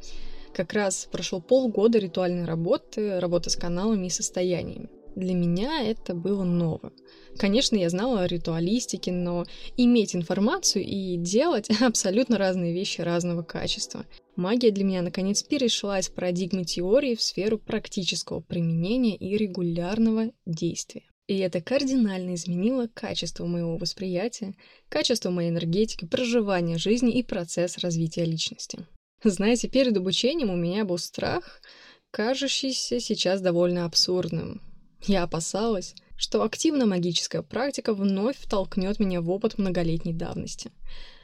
Как 0.54 0.74
раз 0.74 1.08
прошло 1.12 1.42
полгода 1.42 1.98
ритуальной 1.98 2.46
работы, 2.46 3.20
работы 3.20 3.50
с 3.50 3.56
каналами 3.56 4.06
и 4.06 4.12
состояниями. 4.12 4.90
Для 5.20 5.34
меня 5.34 5.82
это 5.84 6.14
было 6.16 6.46
ново. 6.46 6.94
Конечно, 7.38 7.76
я 7.76 7.90
знала 7.90 8.22
о 8.22 8.28
ритуалистике, 8.28 9.12
но 9.12 9.44
иметь 9.76 10.16
информацию 10.16 10.86
и 10.86 11.18
делать 11.18 11.70
абсолютно 11.82 12.38
разные 12.38 12.74
вещи 12.74 13.02
разного 13.02 13.44
качества. 13.44 14.06
Магия 14.38 14.72
для 14.72 14.86
меня, 14.86 15.02
наконец, 15.02 15.44
перешла 15.44 16.00
из 16.00 16.08
парадигмы 16.08 16.64
теории 16.64 17.16
в 17.16 17.22
сферу 17.22 17.58
практического 17.58 18.40
применения 18.40 19.18
и 19.18 19.36
регулярного 19.36 20.32
действия. 20.46 21.04
И 21.28 21.38
это 21.40 21.60
кардинально 21.60 22.36
изменило 22.36 22.88
качество 22.88 23.46
моего 23.46 23.76
восприятия, 23.76 24.56
качество 24.88 25.32
моей 25.32 25.50
энергетики, 25.50 26.06
проживания 26.06 26.78
жизни 26.78 27.12
и 27.12 27.24
процесс 27.24 27.78
развития 27.80 28.24
личности. 28.24 28.86
Знаете, 29.22 29.68
перед 29.68 29.98
обучением 29.98 30.50
у 30.50 30.56
меня 30.56 30.86
был 30.86 30.98
страх, 30.98 31.62
кажущийся 32.10 33.02
сейчас 33.02 33.42
довольно 33.42 33.84
абсурдным. 33.84 34.62
Я 35.02 35.24
опасалась, 35.24 35.96
что 36.18 36.44
активно 36.44 36.86
магическая 36.86 37.42
практика 37.42 37.94
вновь 37.94 38.38
втолкнет 38.38 39.00
меня 39.00 39.22
в 39.22 39.30
опыт 39.30 39.58
многолетней 39.58 40.14
давности. 40.14 40.72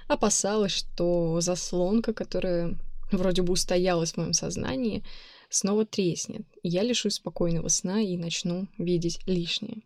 Опасалась, 0.07 0.71
что 0.71 1.41
заслонка, 1.41 2.13
которая 2.13 2.77
вроде 3.11 3.41
бы 3.41 3.53
устоялась 3.53 4.13
в 4.13 4.17
моем 4.17 4.33
сознании, 4.33 5.03
снова 5.49 5.85
треснет, 5.85 6.45
и 6.63 6.69
я 6.69 6.83
лишусь 6.83 7.15
спокойного 7.15 7.67
сна 7.67 8.01
и 8.01 8.17
начну 8.17 8.67
видеть 8.77 9.19
лишнее. 9.27 9.81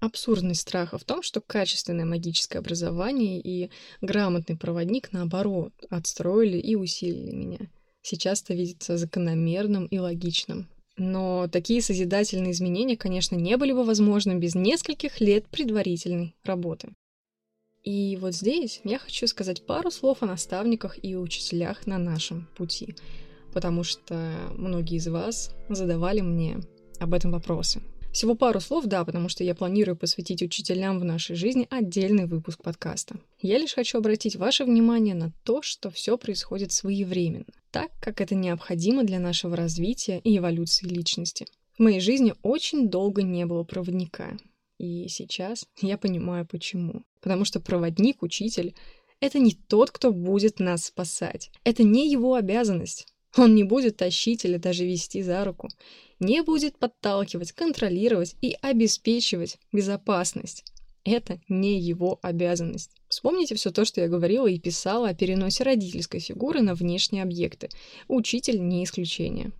Абсурдность 0.00 0.62
страха 0.62 0.96
в 0.96 1.04
том, 1.04 1.22
что 1.22 1.42
качественное 1.42 2.06
магическое 2.06 2.58
образование 2.58 3.38
и 3.38 3.70
грамотный 4.00 4.56
проводник, 4.56 5.12
наоборот, 5.12 5.74
отстроили 5.90 6.58
и 6.58 6.74
усилили 6.74 7.32
меня. 7.32 7.58
Сейчас 8.02 8.42
это 8.42 8.54
видится 8.54 8.96
закономерным 8.96 9.84
и 9.86 9.98
логичным. 9.98 10.68
Но 11.02 11.48
такие 11.48 11.80
созидательные 11.80 12.52
изменения, 12.52 12.94
конечно, 12.94 13.34
не 13.34 13.56
были 13.56 13.72
бы 13.72 13.84
возможны 13.84 14.34
без 14.34 14.54
нескольких 14.54 15.18
лет 15.18 15.46
предварительной 15.48 16.36
работы. 16.44 16.90
И 17.82 18.18
вот 18.20 18.34
здесь 18.34 18.82
я 18.84 18.98
хочу 18.98 19.26
сказать 19.26 19.64
пару 19.64 19.90
слов 19.90 20.22
о 20.22 20.26
наставниках 20.26 21.02
и 21.02 21.16
учителях 21.16 21.86
на 21.86 21.96
нашем 21.96 22.50
пути, 22.54 22.94
потому 23.54 23.82
что 23.82 24.14
многие 24.58 24.96
из 24.96 25.08
вас 25.08 25.54
задавали 25.70 26.20
мне 26.20 26.58
об 26.98 27.14
этом 27.14 27.30
вопросы. 27.30 27.80
Всего 28.12 28.34
пару 28.34 28.60
слов, 28.60 28.86
да, 28.86 29.04
потому 29.04 29.28
что 29.28 29.44
я 29.44 29.54
планирую 29.54 29.96
посвятить 29.96 30.42
учителям 30.42 30.98
в 30.98 31.04
нашей 31.04 31.36
жизни 31.36 31.68
отдельный 31.70 32.26
выпуск 32.26 32.60
подкаста. 32.60 33.20
Я 33.40 33.56
лишь 33.58 33.74
хочу 33.74 33.98
обратить 33.98 34.34
ваше 34.34 34.64
внимание 34.64 35.14
на 35.14 35.32
то, 35.44 35.62
что 35.62 35.90
все 35.90 36.18
происходит 36.18 36.72
своевременно, 36.72 37.46
так, 37.70 37.92
как 38.00 38.20
это 38.20 38.34
необходимо 38.34 39.04
для 39.04 39.20
нашего 39.20 39.56
развития 39.56 40.20
и 40.24 40.38
эволюции 40.38 40.88
личности. 40.88 41.46
В 41.78 41.82
моей 41.82 42.00
жизни 42.00 42.34
очень 42.42 42.88
долго 42.88 43.22
не 43.22 43.46
было 43.46 43.62
проводника. 43.62 44.36
И 44.78 45.06
сейчас 45.08 45.66
я 45.80 45.96
понимаю, 45.96 46.46
почему. 46.46 47.04
Потому 47.20 47.44
что 47.44 47.60
проводник, 47.60 48.22
учитель— 48.22 48.74
это 49.20 49.38
не 49.38 49.52
тот, 49.52 49.92
кто 49.92 50.12
будет 50.12 50.58
нас 50.58 50.86
спасать. 50.86 51.50
Это 51.62 51.84
не 51.84 52.10
его 52.10 52.34
обязанность. 52.34 53.06
Он 53.36 53.54
не 53.54 53.64
будет 53.64 53.96
тащить 53.96 54.44
или 54.44 54.56
даже 54.56 54.84
вести 54.84 55.22
за 55.22 55.44
руку 55.44 55.68
не 56.20 56.42
будет 56.42 56.78
подталкивать, 56.78 57.52
контролировать 57.52 58.36
и 58.42 58.56
обеспечивать 58.60 59.58
безопасность. 59.72 60.64
Это 61.02 61.40
не 61.48 61.80
его 61.80 62.18
обязанность. 62.20 62.90
Вспомните 63.08 63.54
все 63.54 63.70
то, 63.70 63.86
что 63.86 64.02
я 64.02 64.08
говорила 64.08 64.46
и 64.46 64.60
писала 64.60 65.08
о 65.08 65.14
переносе 65.14 65.64
родительской 65.64 66.20
фигуры 66.20 66.60
на 66.60 66.74
внешние 66.74 67.22
объекты. 67.22 67.70
Учитель 68.06 68.60
не 68.60 68.84
исключение. 68.84 69.50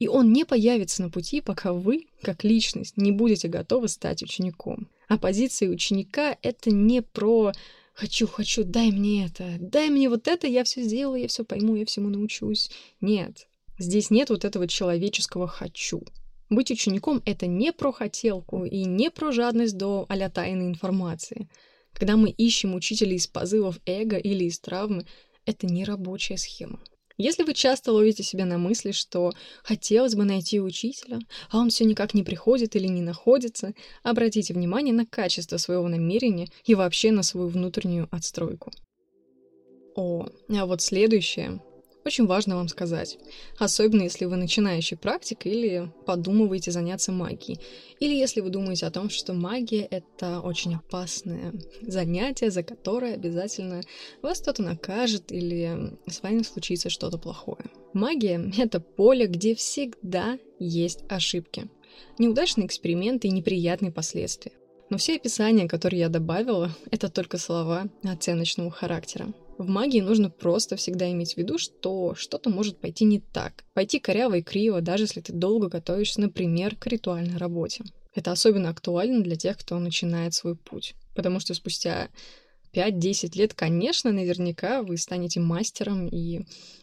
И 0.00 0.08
он 0.08 0.32
не 0.32 0.44
появится 0.44 1.02
на 1.02 1.10
пути, 1.10 1.40
пока 1.40 1.72
вы, 1.72 2.06
как 2.20 2.42
личность, 2.42 2.96
не 2.96 3.12
будете 3.12 3.46
готовы 3.46 3.86
стать 3.86 4.24
учеником. 4.24 4.88
А 5.06 5.16
позиция 5.16 5.68
ученика— 5.68 6.36
это 6.42 6.72
не 6.72 7.02
про 7.02 7.52
«хочу, 7.92 8.26
хочу, 8.26 8.64
дай 8.64 8.90
мне 8.90 9.26
это, 9.26 9.56
дай 9.60 9.90
мне 9.90 10.08
вот 10.08 10.28
это, 10.28 10.46
я 10.46 10.64
все 10.64 10.82
сделаю, 10.82 11.22
я 11.22 11.28
все 11.28 11.44
пойму, 11.44 11.76
я 11.76 11.84
всему 11.84 12.08
научусь». 12.08 12.70
Нет, 13.00 13.46
Здесь 13.78 14.10
нет 14.10 14.30
вот 14.30 14.44
этого 14.44 14.68
человеческого 14.68 15.48
«хочу». 15.48 16.02
Быть 16.50 16.70
учеником— 16.70 17.22
это 17.24 17.46
не 17.46 17.72
про 17.72 17.92
хотелку 17.92 18.64
и 18.64 18.84
не 18.84 19.10
про 19.10 19.32
жадность 19.32 19.76
до 19.76 20.06
а 20.08 20.30
тайной 20.30 20.66
информации. 20.66 21.48
Когда 21.92 22.16
мы 22.16 22.30
ищем 22.30 22.74
учителя 22.74 23.14
из 23.14 23.26
позывов 23.26 23.80
эго 23.86 24.18
или 24.18 24.44
из 24.44 24.58
травмы, 24.60 25.06
это 25.46 25.66
не 25.66 25.84
рабочая 25.84 26.36
схема. 26.36 26.80
Если 27.18 27.42
вы 27.42 27.54
часто 27.54 27.92
ловите 27.92 28.22
себя 28.22 28.44
на 28.44 28.58
мысли, 28.58 28.92
что 28.92 29.32
хотелось 29.62 30.14
бы 30.14 30.24
найти 30.24 30.60
учителя, 30.60 31.18
а 31.50 31.58
он 31.58 31.70
все 31.70 31.84
никак 31.84 32.14
не 32.14 32.22
приходит 32.22 32.76
или 32.76 32.86
не 32.86 33.02
находится, 33.02 33.74
обратите 34.02 34.54
внимание 34.54 34.94
на 34.94 35.06
качество 35.06 35.56
своего 35.56 35.88
намерения 35.88 36.48
и 36.64 36.74
вообще 36.74 37.12
на 37.12 37.22
свою 37.22 37.48
внутреннюю 37.48 38.08
отстройку. 38.10 38.72
О, 39.94 40.26
а 40.48 40.66
вот 40.66 40.80
следующее 40.80 41.60
очень 42.04 42.26
важно 42.26 42.56
вам 42.56 42.68
сказать. 42.68 43.18
Особенно, 43.58 44.02
если 44.02 44.24
вы 44.24 44.36
начинающий 44.36 44.96
практик 44.96 45.46
или 45.46 45.92
подумываете 46.06 46.70
заняться 46.70 47.12
магией. 47.12 47.60
Или 48.00 48.14
если 48.14 48.40
вы 48.40 48.50
думаете 48.50 48.86
о 48.86 48.90
том, 48.90 49.08
что 49.10 49.32
магия— 49.34 49.82
это 49.90 50.40
очень 50.40 50.74
опасное 50.74 51.52
занятие, 51.82 52.50
за 52.50 52.62
которое 52.62 53.14
обязательно 53.14 53.82
вас 54.20 54.40
кто-то 54.40 54.62
накажет 54.62 55.30
или 55.30 55.96
с 56.06 56.22
вами 56.22 56.42
случится 56.42 56.90
что-то 56.90 57.18
плохое. 57.18 57.64
Магия— 57.92 58.52
это 58.58 58.80
поле, 58.80 59.26
где 59.26 59.54
всегда 59.54 60.38
есть 60.58 61.04
ошибки. 61.08 61.68
Неудачные 62.18 62.66
эксперименты 62.66 63.28
и 63.28 63.32
неприятные 63.32 63.92
последствия. 63.92 64.52
Но 64.90 64.98
все 64.98 65.16
описания, 65.16 65.68
которые 65.68 66.00
я 66.00 66.08
добавила, 66.08 66.70
это 66.90 67.08
только 67.08 67.38
слова 67.38 67.86
оценочного 68.02 68.70
характера. 68.70 69.32
В 69.62 69.68
магии 69.68 70.00
нужно 70.00 70.28
просто 70.28 70.74
всегда 70.74 71.08
иметь 71.12 71.34
в 71.34 71.36
виду, 71.36 71.56
что 71.56 72.16
что-то 72.16 72.50
может 72.50 72.78
пойти 72.78 73.04
не 73.04 73.20
так. 73.20 73.64
Пойти 73.74 74.00
коряво 74.00 74.38
и 74.38 74.42
криво, 74.42 74.80
даже 74.80 75.04
если 75.04 75.20
ты 75.20 75.32
долго 75.32 75.68
готовишься, 75.68 76.20
например, 76.20 76.74
к 76.74 76.88
ритуальной 76.88 77.36
работе. 77.36 77.84
Это 78.12 78.32
особенно 78.32 78.70
актуально 78.70 79.22
для 79.22 79.36
тех, 79.36 79.56
кто 79.56 79.78
начинает 79.78 80.34
свой 80.34 80.56
путь. 80.56 80.96
Потому 81.14 81.38
что 81.38 81.54
спустя 81.54 82.08
5-10 82.74 83.38
лет, 83.38 83.54
конечно, 83.54 84.10
наверняка 84.10 84.82
вы 84.82 84.96
станете 84.96 85.38
мастером, 85.38 86.08
и 86.08 86.40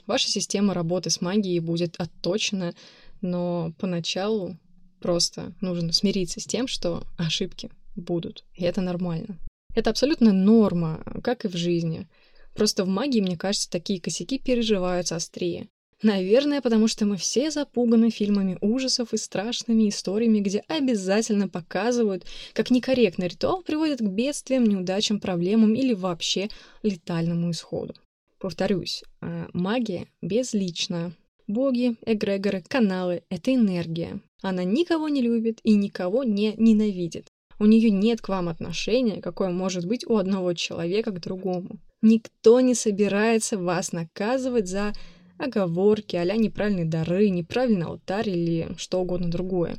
ваша 0.07 0.29
система 0.29 0.73
работы 0.73 1.09
с 1.09 1.19
магией 1.19 1.59
будет 1.59 1.95
отточена, 1.97 2.75
но 3.19 3.73
поначалу 3.77 4.57
просто 5.01 5.53
нужно 5.59 5.91
смириться 5.91 6.39
с 6.39 6.45
тем, 6.45 6.67
что 6.67 7.03
ошибки 7.17 7.71
будут, 7.97 8.45
и 8.53 8.63
это 8.63 8.79
нормально. 8.79 9.37
Это 9.75 9.89
абсолютно 9.89 10.31
норма, 10.31 11.03
как 11.23 11.43
и 11.43 11.49
в 11.49 11.57
жизни. 11.57 12.07
Просто 12.59 12.83
в 12.83 12.89
магии, 12.89 13.21
мне 13.21 13.37
кажется, 13.37 13.69
такие 13.69 14.01
косяки 14.01 14.37
переживаются 14.37 15.15
острее. 15.15 15.69
Наверное, 16.03 16.59
потому 16.59 16.89
что 16.89 17.05
мы 17.05 17.15
все 17.15 17.51
запуганы 17.51 18.09
фильмами 18.09 18.57
ужасов 18.59 19.13
и 19.13 19.17
страшными 19.17 19.87
историями, 19.87 20.41
где 20.41 20.59
обязательно 20.67 21.47
показывают, 21.47 22.25
как 22.51 22.69
некорректный 22.69 23.29
ритуал 23.29 23.61
приводит 23.61 23.99
к 23.99 24.09
бедствиям, 24.09 24.65
неудачам, 24.65 25.21
проблемам 25.21 25.73
или 25.73 25.93
вообще 25.93 26.49
летальному 26.83 27.51
исходу. 27.51 27.93
Повторюсь, 28.39 29.05
э, 29.21 29.45
магия 29.53 30.07
безлична. 30.21 31.13
Боги, 31.47 31.95
эгрегоры, 32.05 32.61
каналы— 32.67 33.23
это 33.29 33.55
энергия. 33.55 34.19
Она 34.41 34.65
никого 34.65 35.07
не 35.07 35.21
любит 35.21 35.61
и 35.63 35.75
никого 35.75 36.25
не 36.25 36.55
ненавидит. 36.57 37.27
У 37.57 37.65
нее 37.65 37.89
нет 37.89 38.19
к 38.19 38.27
вам 38.27 38.49
отношения, 38.49 39.21
какое 39.21 39.49
может 39.49 39.85
быть 39.85 40.05
у 40.05 40.17
одного 40.17 40.53
человека 40.53 41.11
к 41.11 41.21
другому. 41.21 41.79
Никто 42.01 42.61
не 42.61 42.75
собирается 42.75 43.57
вас 43.57 43.91
наказывать 43.91 44.67
за 44.67 44.93
оговорки, 45.37 46.15
а 46.15 46.35
неправильные 46.35 46.85
дары, 46.85 47.29
неправильный 47.29 47.85
алтарь 47.85 48.29
или 48.29 48.69
что 48.77 49.01
угодно 49.01 49.29
другое. 49.29 49.77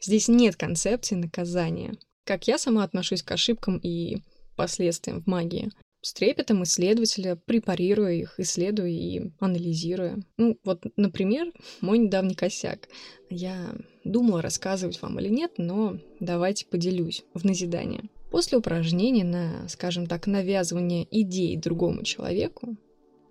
Здесь 0.00 0.28
нет 0.28 0.56
концепции 0.56 1.14
наказания. 1.14 1.94
Как 2.24 2.48
я 2.48 2.58
сама 2.58 2.84
отношусь 2.84 3.22
к 3.22 3.30
ошибкам 3.32 3.78
и 3.78 4.18
последствиям 4.56 5.22
в 5.22 5.26
магии. 5.26 5.70
С 6.04 6.12
трепетом 6.14 6.64
исследователя, 6.64 7.36
препарируя 7.36 8.12
их, 8.12 8.34
исследуя 8.38 8.88
и 8.88 9.30
анализируя. 9.38 10.18
Ну, 10.36 10.58
вот, 10.64 10.84
например, 10.96 11.52
мой 11.80 11.98
недавний 11.98 12.34
косяк. 12.34 12.88
Я 13.30 13.72
думала, 14.02 14.42
рассказывать 14.42 15.00
вам 15.00 15.20
или 15.20 15.28
нет, 15.28 15.52
но 15.58 15.98
давайте 16.18 16.66
поделюсь 16.66 17.24
в 17.34 17.44
назидание. 17.44 18.02
После 18.32 18.56
упражнения 18.56 19.24
на, 19.24 19.68
скажем 19.68 20.06
так, 20.06 20.26
навязывание 20.26 21.06
идей 21.10 21.54
другому 21.58 22.02
человеку, 22.02 22.78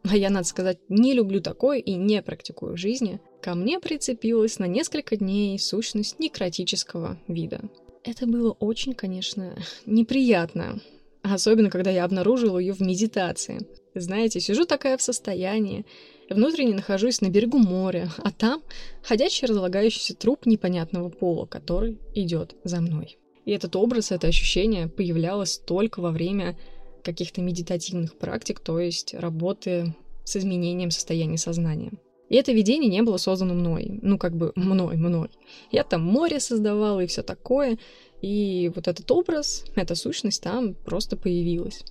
а 0.04 0.16
я, 0.16 0.30
надо 0.30 0.46
сказать, 0.46 0.78
не 0.90 1.14
люблю 1.14 1.42
такое 1.42 1.80
и 1.80 1.96
не 1.96 2.22
практикую 2.22 2.76
в 2.76 2.78
жизни, 2.78 3.20
ко 3.42 3.56
мне 3.56 3.80
прицепилась 3.80 4.60
на 4.60 4.66
несколько 4.66 5.16
дней 5.18 5.58
сущность 5.58 6.20
некротического 6.20 7.18
вида. 7.28 7.62
Это 8.04 8.28
было 8.28 8.52
очень, 8.52 8.94
конечно, 8.94 9.56
неприятно, 9.88 10.80
особенно 11.24 11.72
когда 11.72 11.90
я 11.90 12.06
обнаружила 12.06 12.60
ее 12.60 12.74
в 12.74 12.82
медитации. 12.82 13.68
Знаете, 13.96 14.40
сижу 14.40 14.66
такая 14.66 14.98
в 14.98 15.02
состоянии, 15.02 15.84
внутренне 16.30 16.76
нахожусь 16.76 17.22
на 17.22 17.30
берегу 17.30 17.58
моря, 17.58 18.12
а 18.24 18.30
там 18.30 18.62
ходячий 19.02 19.48
разлагающийся 19.48 20.16
труп 20.16 20.46
непонятного 20.46 21.10
пола, 21.10 21.48
который 21.48 21.98
идет 22.14 22.56
за 22.64 22.82
мной. 22.82 23.18
И 23.46 23.52
этот 23.52 23.76
образ, 23.76 24.12
это 24.12 24.28
ощущение 24.28 24.88
появлялось 24.88 25.58
только 25.58 26.00
во 26.00 26.12
время 26.12 26.58
каких-то 27.04 27.42
медитативных 27.42 28.18
практик, 28.18 28.60
то 28.60 28.80
есть 28.80 29.14
работы 29.14 29.96
с 30.24 30.36
изменением 30.36 30.92
состояния 30.92 31.38
сознания. 31.38 31.92
И 32.30 32.36
это 32.36 32.54
видение 32.54 32.90
не 32.90 33.02
было 33.02 33.18
создано 33.18 33.54
мной, 33.54 34.00
ну 34.02 34.18
как 34.18 34.38
бы 34.38 34.54
мной, 34.56 34.96
мной. 34.96 35.30
Я 35.72 35.84
там 35.84 36.02
море 36.02 36.40
создавала 36.40 37.02
и 37.02 37.08
все 37.08 37.24
такое, 37.24 37.78
и 38.22 38.72
вот 38.74 38.88
этот 38.88 39.10
образ, 39.12 39.66
эта 39.76 39.96
сущность 39.96 40.42
там 40.42 40.74
просто 40.74 41.18
появилась. 41.18 41.84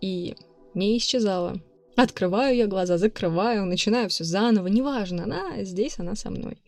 И 0.00 0.34
не 0.74 0.98
исчезала. 0.98 1.62
Открываю 1.96 2.54
я 2.54 2.66
глаза, 2.66 2.98
закрываю, 2.98 3.64
начинаю 3.64 4.10
все 4.10 4.24
заново, 4.24 4.66
неважно, 4.66 5.24
она 5.24 5.64
здесь, 5.64 5.98
она 5.98 6.14
со 6.14 6.28
мной. 6.28 6.58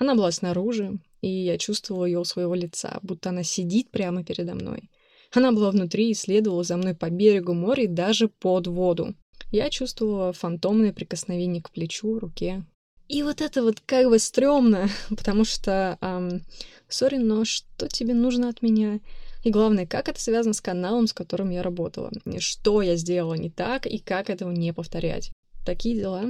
Она 0.00 0.14
была 0.14 0.32
снаружи, 0.32 0.98
и 1.20 1.28
я 1.28 1.58
чувствовала 1.58 2.06
ее 2.06 2.20
у 2.20 2.24
своего 2.24 2.54
лица, 2.54 2.98
будто 3.02 3.28
она 3.28 3.42
сидит 3.42 3.90
прямо 3.90 4.24
передо 4.24 4.54
мной. 4.54 4.88
Она 5.30 5.52
была 5.52 5.70
внутри 5.70 6.10
и 6.10 6.14
следовала 6.14 6.64
за 6.64 6.78
мной 6.78 6.94
по 6.94 7.10
берегу 7.10 7.52
моря 7.52 7.84
и 7.84 7.86
даже 7.86 8.28
под 8.28 8.66
воду. 8.66 9.14
Я 9.52 9.68
чувствовала 9.68 10.32
фантомное 10.32 10.94
прикосновение 10.94 11.62
к 11.62 11.70
плечу, 11.70 12.18
руке. 12.18 12.64
И 13.08 13.22
вот 13.22 13.42
это 13.42 13.62
вот 13.62 13.80
как 13.84 14.08
бы 14.08 14.18
стрёмно, 14.18 14.88
потому 15.10 15.44
что, 15.44 15.98
эм, 16.00 16.44
сори, 16.88 17.16
но 17.18 17.44
что 17.44 17.86
тебе 17.86 18.14
нужно 18.14 18.48
от 18.48 18.62
меня? 18.62 19.00
И 19.44 19.50
главное, 19.50 19.86
как 19.86 20.08
это 20.08 20.18
связано 20.18 20.54
с 20.54 20.62
каналом, 20.62 21.08
с 21.08 21.12
которым 21.12 21.50
я 21.50 21.62
работала? 21.62 22.10
Что 22.38 22.80
я 22.80 22.96
сделала 22.96 23.34
не 23.34 23.50
так 23.50 23.84
и 23.86 23.98
как 23.98 24.30
этого 24.30 24.50
не 24.50 24.72
повторять? 24.72 25.30
Такие 25.66 25.96
дела. 25.96 26.24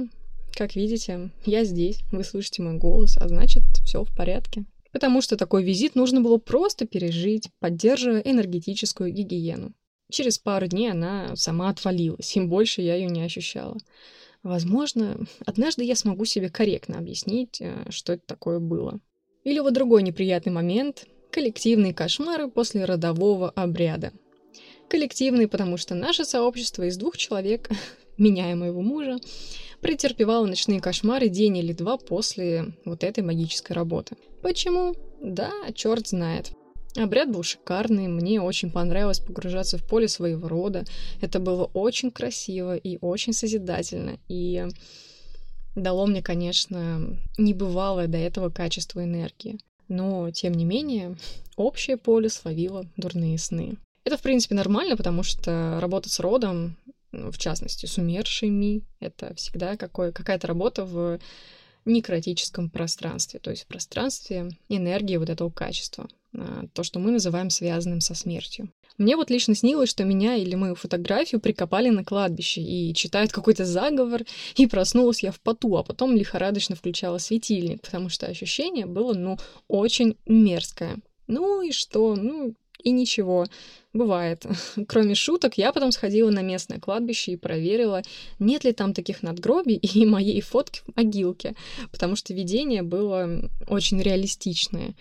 Как 0.53 0.75
видите, 0.75 1.31
я 1.45 1.63
здесь, 1.63 2.01
вы 2.11 2.23
слышите 2.23 2.61
мой 2.61 2.77
голос, 2.77 3.17
а 3.17 3.27
значит, 3.27 3.63
все 3.83 4.03
в 4.03 4.15
порядке 4.15 4.65
потому 4.91 5.21
что 5.21 5.37
такой 5.37 5.63
визит 5.63 5.95
нужно 5.95 6.21
было 6.21 6.37
просто 6.37 6.85
пережить, 6.85 7.49
поддерживая 7.59 8.21
энергетическую 8.21 9.11
гигиену. 9.11 9.73
Через 10.09 10.37
пару 10.37 10.67
дней 10.67 10.91
она 10.91 11.35
сама 11.35 11.69
отвалилась, 11.69 12.35
им 12.35 12.49
больше 12.49 12.81
я 12.81 12.95
ее 12.95 13.07
не 13.07 13.23
ощущала. 13.23 13.77
Возможно, 14.43 15.25
однажды 15.45 15.83
я 15.83 15.95
смогу 15.95 16.25
себе 16.25 16.49
корректно 16.49 16.97
объяснить, 16.97 17.61
э, 17.61 17.85
что 17.89 18.13
это 18.13 18.23
такое 18.25 18.59
было. 18.59 18.99
Или 19.43 19.59
вот 19.59 19.73
другой 19.73 20.03
неприятный 20.03 20.51
момент— 20.51 21.05
коллективные 21.31 21.93
кошмары 21.93 22.49
после 22.49 22.83
родового 22.83 23.51
обряда. 23.51 24.11
Коллективный, 24.89 25.47
потому 25.47 25.77
что 25.77 25.95
наше 25.95 26.25
сообщество 26.25 26.83
из 26.83 26.97
двух 26.97 27.17
человек, 27.17 27.69
меня 28.17 28.51
и 28.51 28.55
моего 28.55 28.81
мужа, 28.81 29.17
претерпевала 29.81 30.45
ночные 30.45 30.79
кошмары 30.79 31.29
день 31.29 31.57
или 31.57 31.73
два 31.73 31.97
после 31.97 32.73
вот 32.85 33.03
этой 33.03 33.23
магической 33.23 33.75
работы. 33.75 34.15
Почему? 34.41 34.95
Да, 35.21 35.51
черт 35.73 36.07
знает. 36.07 36.51
Обряд 36.97 37.31
был 37.31 37.43
шикарный, 37.43 38.07
мне 38.07 38.41
очень 38.41 38.69
понравилось 38.69 39.19
погружаться 39.19 39.77
в 39.77 39.83
поле 39.87 40.07
своего 40.07 40.47
рода. 40.47 40.83
Это 41.21 41.39
было 41.39 41.65
очень 41.73 42.11
красиво 42.11 42.75
и 42.75 42.97
очень 42.99 43.33
созидательно. 43.33 44.17
И 44.27 44.67
дало 45.75 46.05
мне, 46.05 46.21
конечно, 46.21 47.17
небывалое 47.37 48.07
до 48.07 48.17
этого 48.17 48.49
качество 48.49 49.03
энергии. 49.03 49.57
Но, 49.87 50.31
тем 50.31 50.53
не 50.53 50.65
менее, 50.65 51.15
общее 51.55 51.97
поле 51.97 52.29
словило 52.29 52.85
дурные 52.97 53.37
сны. 53.37 53.77
Это, 54.03 54.17
в 54.17 54.21
принципе, 54.21 54.55
нормально, 54.55 54.97
потому 54.97 55.21
что 55.21 55.77
работа 55.79 56.09
с 56.09 56.19
родом 56.19 56.75
в 57.11 57.37
частности, 57.37 57.85
с 57.85 57.97
умершими. 57.97 58.83
Это 58.99 59.33
всегда 59.35 59.77
какой, 59.77 60.11
какая-то 60.11 60.47
работа 60.47 60.85
в 60.85 61.19
некротическом 61.85 62.69
пространстве, 62.69 63.39
то 63.39 63.49
есть 63.49 63.63
в 63.63 63.67
пространстве 63.67 64.51
энергии 64.69 65.17
вот 65.17 65.29
этого 65.29 65.49
качества, 65.49 66.07
а, 66.35 66.65
то, 66.73 66.83
что 66.83 66.99
мы 66.99 67.11
называем 67.11 67.49
связанным 67.49 68.01
со 68.01 68.13
смертью. 68.13 68.69
Мне 68.97 69.15
вот 69.15 69.31
лично 69.31 69.55
снилось, 69.55 69.89
что 69.89 70.03
меня 70.03 70.35
или 70.35 70.53
мою 70.53 70.75
фотографию 70.75 71.41
прикопали 71.41 71.89
на 71.89 72.03
кладбище 72.03 72.61
и 72.61 72.93
читают 72.93 73.31
какой-то 73.31 73.65
заговор, 73.65 74.23
и 74.55 74.67
проснулась 74.67 75.23
я 75.23 75.31
в 75.31 75.39
поту, 75.39 75.75
а 75.77 75.83
потом 75.83 76.15
лихорадочно 76.15 76.75
включала 76.75 77.17
светильник, 77.17 77.81
потому 77.81 78.09
что 78.09 78.27
ощущение 78.27 78.85
было, 78.85 79.13
ну, 79.13 79.39
очень 79.67 80.17
мерзкое. 80.27 80.97
Ну 81.27 81.61
и 81.61 81.71
что? 81.71 82.15
Ну, 82.15 82.53
и 82.83 82.91
ничего. 82.91 83.45
Бывает. 83.93 84.45
Кроме 84.87 85.15
шуток, 85.15 85.57
я 85.57 85.71
потом 85.71 85.91
сходила 85.91 86.29
на 86.29 86.41
местное 86.41 86.79
кладбище 86.79 87.33
и 87.33 87.37
проверила, 87.37 88.01
нет 88.39 88.63
ли 88.63 88.71
там 88.71 88.93
таких 88.93 89.23
надгробий 89.23 89.75
и 89.81 90.05
моей 90.05 90.41
фотки 90.41 90.81
в 90.85 90.95
могилке, 90.95 91.55
потому 91.91 92.15
что 92.15 92.33
видение 92.33 92.81
было 92.81 93.49
очень 93.67 94.01
реалистичное. 94.01 94.95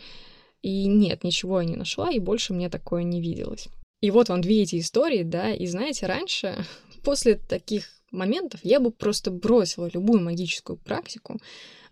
И 0.63 0.87
нет, 0.87 1.25
ничего 1.25 1.61
я 1.61 1.67
не 1.67 1.77
нашла, 1.77 2.11
и 2.11 2.19
больше 2.19 2.53
мне 2.53 2.69
такое 2.69 3.03
не 3.03 3.21
виделось. 3.21 3.69
И 4.01 4.11
вот 4.11 4.29
вам 4.29 4.41
две 4.41 4.63
эти 4.63 4.79
истории, 4.79 5.23
да, 5.23 5.53
и 5.53 5.67
знаете, 5.67 6.07
раньше, 6.07 6.65
после 7.03 7.37
таких 7.37 7.89
моментов, 8.11 8.61
я 8.63 8.81
бы 8.81 8.91
просто 8.91 9.31
бросила 9.31 9.89
любую 9.93 10.21
магическую 10.23 10.77
практику, 10.77 11.39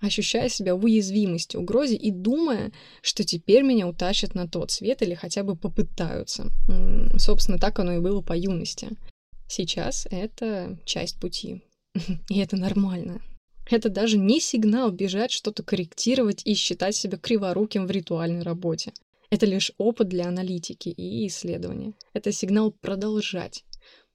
ощущая 0.01 0.49
себя 0.49 0.75
в 0.75 0.85
уязвимости, 0.85 1.57
угрозе 1.57 1.97
и 1.97 2.11
думая, 2.11 2.73
что 3.03 3.25
теперь 3.25 3.63
меня 3.63 3.89
утащат 3.89 4.35
на 4.35 4.49
тот 4.49 4.71
свет 4.71 5.03
или 5.03 5.15
хотя 5.15 5.43
бы 5.43 5.57
попытаются. 5.57 6.47
Собственно, 7.17 7.59
так 7.59 7.79
оно 7.79 7.95
и 7.95 8.01
было 8.01 8.21
по 8.21 8.37
юности. 8.37 8.91
Сейчас 9.49 10.07
это 10.11 10.79
часть 10.85 11.19
пути. 11.19 11.63
И 12.29 12.39
это 12.39 12.57
нормально. 12.57 13.23
Это 13.71 13.89
даже 13.89 14.19
не 14.19 14.41
сигнал 14.41 14.91
бежать, 14.91 15.31
что-то 15.31 15.63
корректировать 15.63 16.43
и 16.45 16.55
считать 16.55 16.97
себя 16.97 17.19
криворуким 17.19 17.87
в 17.87 17.91
ритуальной 17.91 18.43
работе. 18.43 18.93
Это 19.31 19.45
лишь 19.45 19.73
опыт 19.77 20.09
для 20.09 20.27
аналитики 20.27 20.89
и 20.89 21.27
исследования. 21.27 21.93
Это 22.15 22.33
сигнал 22.33 22.73
продолжать. 22.73 23.65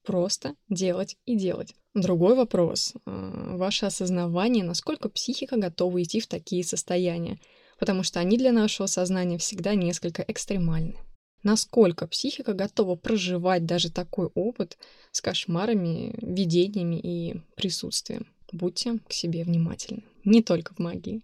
Просто 0.04 0.54
делать 0.68 1.16
и 1.24 1.34
делать. 1.34 1.74
Другой 1.94 2.34
вопрос. 2.34 2.92
А, 3.06 3.56
ваше 3.56 3.86
осознавание, 3.86 4.62
насколько 4.62 5.08
психика 5.08 5.56
готова 5.56 6.02
идти 6.02 6.20
в 6.20 6.26
такие 6.26 6.62
состояния, 6.62 7.38
потому 7.78 8.02
что 8.02 8.20
они 8.20 8.36
для 8.36 8.52
нашего 8.52 8.86
сознания 8.86 9.38
всегда 9.38 9.74
несколько 9.74 10.22
экстремальны. 10.22 10.96
Насколько 11.42 12.06
психика 12.06 12.52
готова 12.52 12.96
проживать 12.96 13.64
даже 13.66 13.90
такой 13.90 14.28
опыт 14.34 14.78
с 15.10 15.20
кошмарами, 15.20 16.14
видениями 16.20 16.96
и 16.96 17.40
присутствием. 17.54 18.26
Будьте 18.52 18.98
к 19.08 19.12
себе 19.12 19.44
внимательны. 19.44 20.04
Не 20.24 20.42
только 20.42 20.74
в 20.74 20.78
магии. 20.78 21.22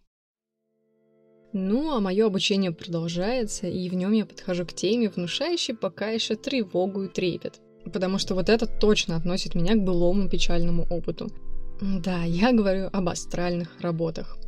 Ну, 1.53 1.91
а 1.91 2.01
мое 2.01 2.27
обучение 2.27 2.71
продолжается, 2.71 3.67
и 3.67 3.89
в 3.89 3.95
нем 3.95 4.13
я 4.13 4.25
подхожу 4.25 4.65
к 4.65 4.73
теме, 4.73 5.09
внушающей 5.09 5.75
пока 5.75 6.11
еще 6.11 6.37
тревогу 6.37 7.05
и 7.05 7.09
трепет 7.09 7.61
потому 7.85 8.19
что 8.19 8.35
вот 8.35 8.49
это 8.49 8.67
точно 8.67 9.17
относит 9.17 9.55
меня 9.55 9.75
к 9.75 9.83
былому 9.83 10.29
печальному 10.29 10.87
опыту. 10.91 11.29
Да, 11.81 12.25
я 12.25 12.53
говорю 12.53 12.89
об 12.93 13.09
астральных 13.09 13.81
работах. 13.81 14.39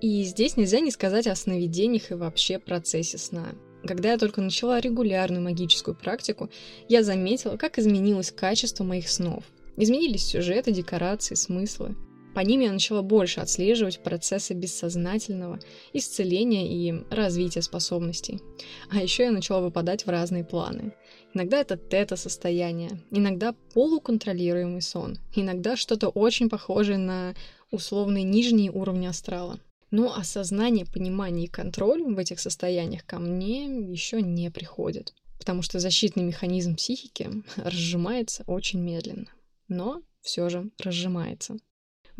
И 0.00 0.24
здесь 0.24 0.56
нельзя 0.56 0.80
не 0.80 0.90
сказать 0.90 1.26
о 1.26 1.36
сновидениях 1.36 2.10
и 2.10 2.14
вообще 2.14 2.58
процессе 2.58 3.18
сна. 3.18 3.48
Когда 3.84 4.12
я 4.12 4.18
только 4.18 4.40
начала 4.40 4.80
регулярную 4.80 5.42
магическую 5.42 5.94
практику, 5.94 6.50
я 6.88 7.02
заметила, 7.02 7.56
как 7.56 7.78
изменилось 7.78 8.30
качество 8.30 8.84
моих 8.84 9.08
снов. 9.08 9.44
Изменились 9.76 10.26
сюжеты, 10.26 10.72
декорации, 10.72 11.34
смыслы. 11.34 11.96
По 12.34 12.40
ним 12.40 12.60
я 12.60 12.72
начала 12.72 13.02
больше 13.02 13.40
отслеживать 13.40 14.02
процессы 14.02 14.54
бессознательного, 14.54 15.58
исцеления 15.92 16.68
и 16.68 17.04
развития 17.10 17.62
способностей. 17.62 18.40
А 18.90 19.02
еще 19.02 19.24
я 19.24 19.32
начала 19.32 19.60
выпадать 19.60 20.06
в 20.06 20.10
разные 20.10 20.44
планы. 20.44 20.94
Иногда 21.34 21.60
это 21.60 21.76
тета-состояние, 21.76 23.02
иногда 23.10 23.54
полуконтролируемый 23.74 24.82
сон, 24.82 25.18
иногда 25.34 25.76
что-то 25.76 26.08
очень 26.08 26.48
похожее 26.48 26.98
на 26.98 27.34
условные 27.70 28.24
нижние 28.24 28.70
уровни 28.70 29.06
астрала. 29.06 29.58
Но 29.90 30.14
осознание, 30.14 30.86
понимание 30.86 31.46
и 31.46 31.50
контроль 31.50 32.02
в 32.02 32.18
этих 32.18 32.38
состояниях 32.38 33.04
ко 33.04 33.18
мне 33.18 33.64
еще 33.64 34.22
не 34.22 34.50
приходит, 34.50 35.14
потому 35.38 35.62
что 35.62 35.80
защитный 35.80 36.22
механизм 36.22 36.76
психики 36.76 37.28
разжимается 37.56 38.44
очень 38.46 38.80
медленно, 38.80 39.26
но 39.66 40.02
все 40.20 40.48
же 40.48 40.70
разжимается. 40.78 41.56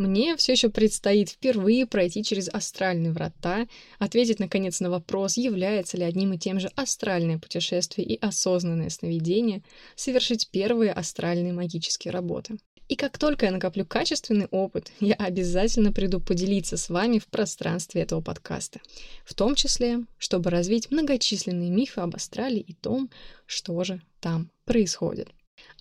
Мне 0.00 0.34
все 0.38 0.52
еще 0.52 0.70
предстоит 0.70 1.28
впервые 1.28 1.84
пройти 1.84 2.24
через 2.24 2.48
астральные 2.48 3.12
врата, 3.12 3.66
ответить, 3.98 4.38
наконец, 4.38 4.80
на 4.80 4.88
вопрос, 4.88 5.36
является 5.36 5.98
ли 5.98 6.04
одним 6.04 6.32
и 6.32 6.38
тем 6.38 6.58
же 6.58 6.70
астральное 6.74 7.38
путешествие 7.38 8.06
и 8.06 8.18
осознанное 8.18 8.88
сновидение, 8.88 9.62
совершить 9.96 10.48
первые 10.50 10.90
астральные 10.90 11.52
магические 11.52 12.12
работы. 12.12 12.56
И 12.88 12.96
как 12.96 13.18
только 13.18 13.44
я 13.44 13.52
накоплю 13.52 13.84
качественный 13.84 14.46
опыт, 14.46 14.90
я 15.00 15.16
обязательно 15.16 15.92
приду 15.92 16.18
поделиться 16.18 16.78
с 16.78 16.88
вами 16.88 17.18
в 17.18 17.26
пространстве 17.26 18.00
этого 18.00 18.22
подкаста. 18.22 18.80
В 19.26 19.34
том 19.34 19.54
числе, 19.54 20.06
чтобы 20.16 20.48
развить 20.48 20.90
многочисленные 20.90 21.68
мифы 21.68 22.00
об 22.00 22.16
астрале 22.16 22.60
и 22.60 22.72
том, 22.72 23.10
что 23.44 23.84
же 23.84 24.00
там 24.18 24.50
происходит. 24.64 25.28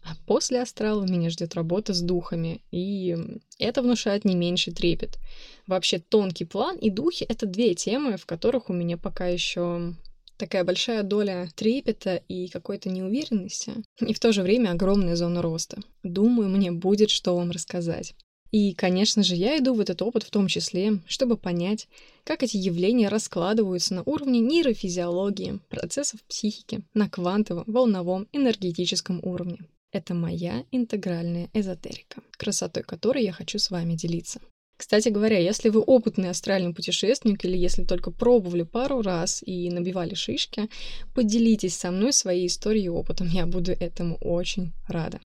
А 0.04 0.16
после 0.26 0.62
астрала 0.62 1.06
меня 1.06 1.30
ждет 1.30 1.56
работа 1.56 1.94
с 1.94 2.02
духами, 2.02 2.62
и 2.72 3.18
это 3.58 3.82
внушает 3.82 4.26
не 4.26 4.36
меньший 4.36 4.74
трепет. 4.74 5.20
Вообще 5.68 6.00
тонкий 6.00 6.46
план 6.46 6.78
и 6.78 6.90
духи— 6.90 7.26
это 7.30 7.46
две 7.46 7.76
темы, 7.76 8.18
в 8.18 8.26
которых 8.26 8.70
у 8.70 8.74
меня 8.74 8.98
пока 8.98 9.28
еще 9.28 9.94
такая 10.38 10.64
большая 10.64 11.04
доля 11.04 11.50
трепета 11.56 12.16
и 12.16 12.48
какой-то 12.48 12.90
неуверенности, 12.90 13.74
и 14.00 14.14
в 14.14 14.20
то 14.20 14.32
же 14.32 14.42
время 14.42 14.72
огромная 14.72 15.18
зона 15.18 15.42
роста. 15.42 15.80
Думаю, 16.02 16.50
мне 16.50 16.72
будет 16.72 17.10
что 17.10 17.36
вам 17.36 17.52
рассказать. 17.52 18.16
И, 18.52 18.74
конечно 18.74 19.24
же, 19.24 19.36
я 19.36 19.58
иду 19.60 19.74
в 19.74 19.80
этот 19.80 20.02
опыт 20.02 20.24
в 20.24 20.32
том 20.32 20.48
числе, 20.48 21.00
чтобы 21.08 21.38
понять, 21.38 21.88
как 22.24 22.44
эти 22.44 22.58
явления 22.58 23.10
раскладываются 23.10 23.94
на 23.94 24.04
уровне 24.04 24.40
нейрофизиологии, 24.40 25.60
процессов 25.70 26.22
психики, 26.24 26.82
на 26.94 27.10
квантовом, 27.10 27.64
волновом, 27.68 28.28
энергетическом 28.34 29.20
уровне. 29.24 29.60
Это 29.92 30.14
моя 30.14 30.64
интегральная 30.72 31.50
эзотерика, 31.54 32.22
красотой 32.38 32.84
которой 32.84 33.24
я 33.24 33.32
хочу 33.32 33.58
с 33.60 33.72
вами 33.72 33.96
делиться. 33.96 34.40
Кстати 34.78 35.10
говоря, 35.10 35.38
если 35.38 35.68
вы 35.68 35.82
опытный 35.82 36.30
астральный 36.30 36.74
путешественник 36.74 37.44
или 37.44 37.58
если 37.58 37.84
только 37.84 38.12
пробовали 38.12 38.64
пару 38.64 39.02
раз 39.02 39.44
и 39.46 39.70
набивали 39.70 40.14
шишки, 40.14 40.70
поделитесь 41.14 41.76
со 41.76 41.92
мной 41.92 42.14
своей 42.14 42.48
историей 42.48 42.86
и 42.86 42.90
опытом. 42.90 43.28
Я 43.28 43.46
буду 43.46 43.74
этому 43.74 44.16
очень 44.22 44.72
рада. 44.88 45.20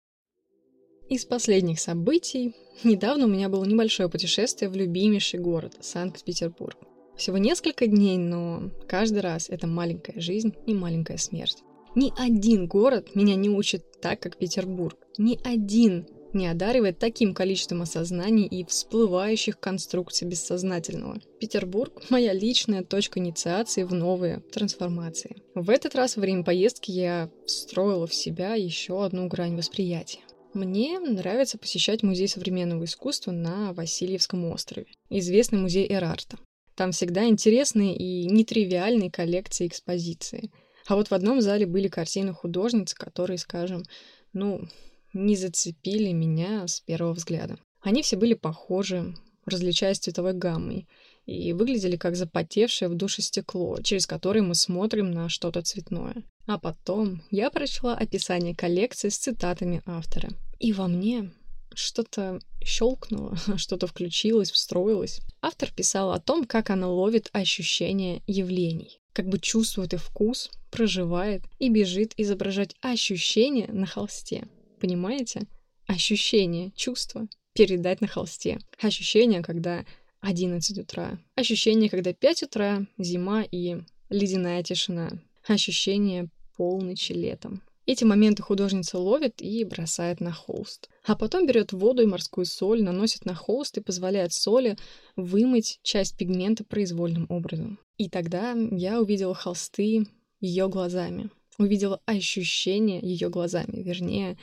Из 1.10 1.26
последних 1.26 1.80
событий 1.80 2.54
недавно 2.82 3.26
у 3.26 3.28
меня 3.28 3.50
было 3.50 3.64
небольшое 3.64 4.08
путешествие 4.08 4.70
в 4.70 4.76
любимейший 4.76 5.38
город 5.38 5.76
Санкт-Петербург. 5.80 6.78
Всего 7.14 7.36
несколько 7.36 7.86
дней, 7.86 8.16
но 8.16 8.70
каждый 8.88 9.20
раз 9.20 9.50
это 9.50 9.66
маленькая 9.66 10.18
жизнь 10.20 10.54
и 10.66 10.72
маленькая 10.72 11.18
смерть. 11.18 11.58
Ни 11.94 12.12
один 12.18 12.66
город 12.66 13.14
меня 13.14 13.36
не 13.36 13.50
учит 13.50 14.00
так, 14.00 14.20
как 14.20 14.38
Петербург. 14.38 14.98
Ни 15.18 15.38
один 15.44 16.06
не 16.32 16.48
одаривает 16.48 16.98
таким 16.98 17.34
количеством 17.34 17.82
осознаний 17.82 18.46
и 18.46 18.64
всплывающих 18.64 19.60
конструкций 19.60 20.26
бессознательного. 20.26 21.20
Петербург— 21.38 22.02
моя 22.10 22.32
личная 22.32 22.82
точка 22.82 23.20
инициации 23.20 23.84
в 23.84 23.92
новые 23.92 24.40
трансформации. 24.52 25.36
В 25.54 25.70
этот 25.70 25.94
раз 25.94 26.16
во 26.16 26.22
время 26.22 26.42
поездки 26.42 26.90
я 26.90 27.30
встроила 27.46 28.06
в 28.06 28.14
себя 28.14 28.54
еще 28.54 29.04
одну 29.04 29.28
грань 29.28 29.56
восприятия. 29.56 30.20
Мне 30.54 30.98
нравится 30.98 31.58
посещать 31.58 32.02
музей 32.02 32.28
современного 32.28 32.84
искусства 32.84 33.32
на 33.32 33.72
Васильевском 33.72 34.44
острове, 34.46 34.86
известный 35.10 35.58
музей 35.58 35.86
Эрарта. 35.92 36.38
Там 36.74 36.92
всегда 36.92 37.26
интересные 37.26 37.96
и 37.96 38.24
нетривиальные 38.26 39.10
коллекции 39.10 39.66
экспозиции— 39.66 40.50
а 40.86 40.96
вот 40.96 41.08
в 41.08 41.12
одном 41.12 41.40
зале 41.40 41.66
были 41.66 41.88
картины 41.88 42.32
художниц, 42.32 42.94
которые, 42.94 43.38
скажем, 43.38 43.84
ну, 44.32 44.68
не 45.12 45.36
зацепили 45.36 46.12
меня 46.12 46.66
с 46.66 46.80
первого 46.80 47.14
взгляда. 47.14 47.58
Они 47.80 48.02
все 48.02 48.16
были 48.16 48.34
похожи, 48.34 49.14
различаясь 49.46 49.98
цветовой 49.98 50.34
гаммой, 50.34 50.86
и 51.24 51.54
выглядели 51.54 51.96
как 51.96 52.16
запотевшее 52.16 52.90
в 52.90 52.94
душе 52.94 53.22
стекло, 53.22 53.78
через 53.82 54.06
которое 54.06 54.42
мы 54.42 54.54
смотрим 54.54 55.10
на 55.10 55.30
что-то 55.30 55.62
цветное. 55.62 56.22
А 56.46 56.58
потом 56.58 57.22
я 57.30 57.50
прочла 57.50 57.96
описание 57.96 58.54
коллекции 58.54 59.08
с 59.08 59.16
цитатами 59.16 59.80
автора. 59.86 60.30
И 60.58 60.72
во 60.72 60.88
мне 60.88 61.30
что-то 61.74 62.40
щелкнуло, 62.62 63.36
что-то 63.56 63.86
включилось, 63.86 64.50
встроилось. 64.50 65.20
Автор 65.40 65.72
писал 65.72 66.12
о 66.12 66.20
том, 66.20 66.44
как 66.44 66.70
она 66.70 66.88
ловит 66.88 67.30
ощущения 67.32 68.22
явлений 68.26 69.00
как 69.14 69.28
бы 69.28 69.38
чувствует 69.38 69.94
и 69.94 69.96
вкус, 69.96 70.50
проживает 70.70 71.44
и 71.58 71.70
бежит 71.70 72.12
изображать 72.16 72.74
ощущения 72.80 73.68
на 73.68 73.86
холсте. 73.86 74.48
Понимаете? 74.80 75.46
Ощущение, 75.86 76.72
чувство 76.74 77.28
передать 77.54 78.00
на 78.00 78.08
холсте. 78.08 78.58
Ощущение, 78.80 79.42
когда 79.42 79.86
11 80.20 80.78
утра. 80.78 81.18
Ощущение, 81.36 81.88
когда 81.88 82.12
5 82.12 82.42
утра, 82.42 82.86
зима 82.98 83.44
и 83.48 83.78
ледяная 84.10 84.62
тишина. 84.64 85.12
Ощущение 85.46 86.28
полночи 86.56 87.12
летом. 87.12 87.62
Эти 87.86 88.04
моменты 88.04 88.42
художница 88.42 88.98
ловит 88.98 89.42
и 89.42 89.62
бросает 89.64 90.20
на 90.20 90.32
холст. 90.32 90.88
А 91.04 91.14
потом 91.14 91.46
берет 91.46 91.72
воду 91.72 92.02
и 92.02 92.06
морскую 92.06 92.46
соль, 92.46 92.82
наносит 92.82 93.26
на 93.26 93.34
холст 93.34 93.76
и 93.76 93.82
позволяет 93.82 94.32
соли 94.32 94.76
вымыть 95.16 95.80
часть 95.82 96.16
пигмента 96.16 96.64
произвольным 96.64 97.26
образом. 97.28 97.78
И 97.98 98.08
тогда 98.08 98.52
я 98.70 99.00
увидела 99.00 99.34
холсты 99.34 100.06
ее 100.40 100.68
глазами. 100.68 101.30
Увидела 101.58 102.00
ощущение 102.06 103.00
ее 103.00 103.28
глазами, 103.28 103.82
вернее, 103.82 104.36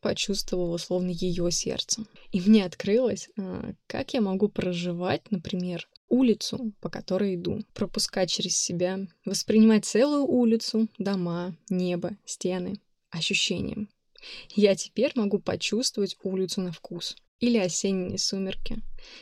почувствовала 0.00 0.76
словно 0.76 1.10
ее 1.10 1.50
сердцем. 1.50 2.06
И 2.30 2.40
мне 2.40 2.64
открылось, 2.64 3.28
а, 3.38 3.72
как 3.86 4.14
я 4.14 4.20
могу 4.20 4.48
проживать, 4.48 5.30
например, 5.30 5.88
улицу, 6.08 6.72
по 6.80 6.90
которой 6.90 7.34
иду, 7.34 7.60
пропускать 7.72 8.30
через 8.30 8.56
себя, 8.56 9.00
воспринимать 9.24 9.84
целую 9.84 10.24
улицу, 10.26 10.88
дома, 10.98 11.56
небо, 11.70 12.16
стены, 12.26 12.76
ощущением. 13.14 13.88
Я 14.50 14.74
теперь 14.74 15.12
могу 15.14 15.38
почувствовать 15.38 16.16
улицу 16.22 16.60
на 16.60 16.72
вкус. 16.72 17.16
Или 17.40 17.58
осенние 17.58 18.18
сумерки. 18.18 18.78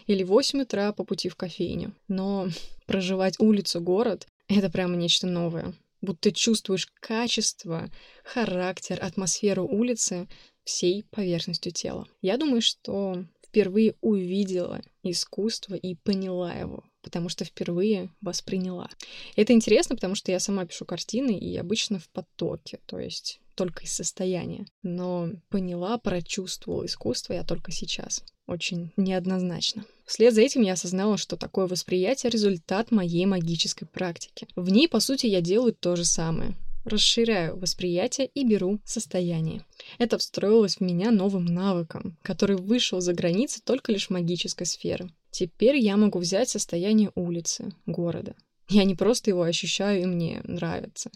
Или 0.07 0.22
8 0.22 0.62
утра 0.62 0.92
по 0.92 1.05
пути 1.05 1.28
в 1.28 1.37
кофейню. 1.37 1.94
Но 2.09 2.48
проживать 2.87 3.40
улицу, 3.40 3.81
город— 3.81 4.26
это 4.48 4.70
прямо 4.70 4.96
нечто 4.96 5.26
новое. 5.26 5.74
Будто 6.00 6.33
чувствуешь 6.33 6.88
качество, 7.00 7.90
характер, 8.24 8.98
атмосферу 9.00 9.66
улицы 9.66 10.28
всей 10.64 11.05
поверхностью 11.11 11.72
тела. 11.72 12.07
Я 12.20 12.37
думаю, 12.37 12.61
что 12.61 13.24
впервые 13.46 13.94
увидела 14.00 14.81
искусство 15.02 15.74
и 15.74 15.94
поняла 15.94 16.55
его, 16.55 16.85
потому 17.02 17.28
что 17.28 17.44
впервые 17.44 18.11
восприняла. 18.20 18.88
Это 19.37 19.52
интересно, 19.52 19.94
потому 19.94 20.14
что 20.14 20.33
я 20.33 20.40
сама 20.40 20.64
пишу 20.64 20.85
картины 20.85 21.38
и 21.38 21.57
обычно 21.57 21.98
в 21.98 22.09
потоке, 22.09 22.81
то 22.87 22.98
есть 22.98 23.41
только 23.55 23.85
из 23.85 23.93
состояния. 23.93 24.67
Но 24.83 25.31
поняла, 25.49 25.99
прочувствовала 25.99 26.87
искусство 26.87 27.33
я 27.33 27.45
только 27.45 27.73
сейчас. 27.73 28.25
Очень 28.47 28.93
неоднозначно. 28.97 29.85
Вслед 30.05 30.35
за 30.35 30.43
этим 30.43 30.62
я 30.62 30.73
осознала, 30.73 31.17
что 31.17 31.37
такое 31.37 31.67
восприятие— 31.67 32.31
результат 32.33 32.91
моей 32.91 33.25
магической 33.27 33.87
практики. 33.87 34.47
В 34.57 34.69
ней, 34.71 34.88
по 34.88 35.01
сути, 35.01 35.27
я 35.27 35.41
делаю 35.41 35.75
то 35.75 35.97
же 35.97 36.05
самое 36.05 36.57
расширяю 36.85 37.57
восприятие 37.59 38.29
и 38.35 38.45
беру 38.45 38.81
состояние. 38.85 39.65
Это 39.99 40.19
встроилось 40.19 40.77
в 40.77 40.81
меня 40.81 41.11
новым 41.11 41.45
навыком, 41.45 42.17
который 42.23 42.57
вышел 42.57 43.01
за 43.01 43.12
границы 43.12 43.61
только 43.62 43.93
лишь 43.93 44.11
магической 44.11 44.67
сферы. 44.67 45.11
Теперь 45.31 45.77
я 45.77 45.97
могу 45.97 46.19
взять 46.19 46.49
состояние 46.49 47.11
улицы, 47.15 47.73
города. 47.87 48.35
Я 48.69 48.85
не 48.85 48.95
просто 48.95 49.31
его 49.31 49.43
ощущаю 49.43 50.03
и 50.03 50.07
мне 50.07 50.41
нравится. 50.45 51.11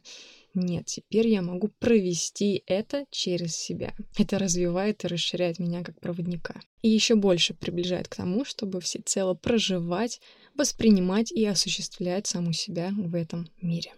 Нет, 0.58 0.86
теперь 0.86 1.28
я 1.28 1.42
могу 1.42 1.68
провести 1.68 2.62
это 2.66 3.04
через 3.10 3.54
себя. 3.54 3.94
Это 4.16 4.38
развивает 4.38 5.04
и 5.04 5.06
расширяет 5.06 5.58
меня 5.58 5.84
как 5.84 6.00
проводника. 6.00 6.54
И 6.80 6.88
еще 6.88 7.14
больше 7.14 7.52
приближает 7.52 8.08
к 8.08 8.16
тому, 8.16 8.46
чтобы 8.46 8.80
всецело 8.80 9.34
проживать, 9.34 10.18
воспринимать 10.54 11.30
и 11.30 11.44
осуществлять 11.44 12.26
саму 12.26 12.54
себя 12.54 12.90
в 12.96 13.14
этом 13.14 13.50
мире. 13.60 13.92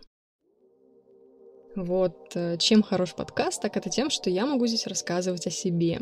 Вот 1.76 2.32
э, 2.34 2.56
чем 2.58 2.82
хорош 2.82 3.14
подкаст, 3.14 3.62
так 3.62 3.76
это 3.76 3.88
тем, 3.88 4.10
что 4.10 4.28
я 4.28 4.44
могу 4.44 4.66
здесь 4.66 4.88
рассказывать 4.88 5.46
о 5.46 5.50
себе. 5.50 6.00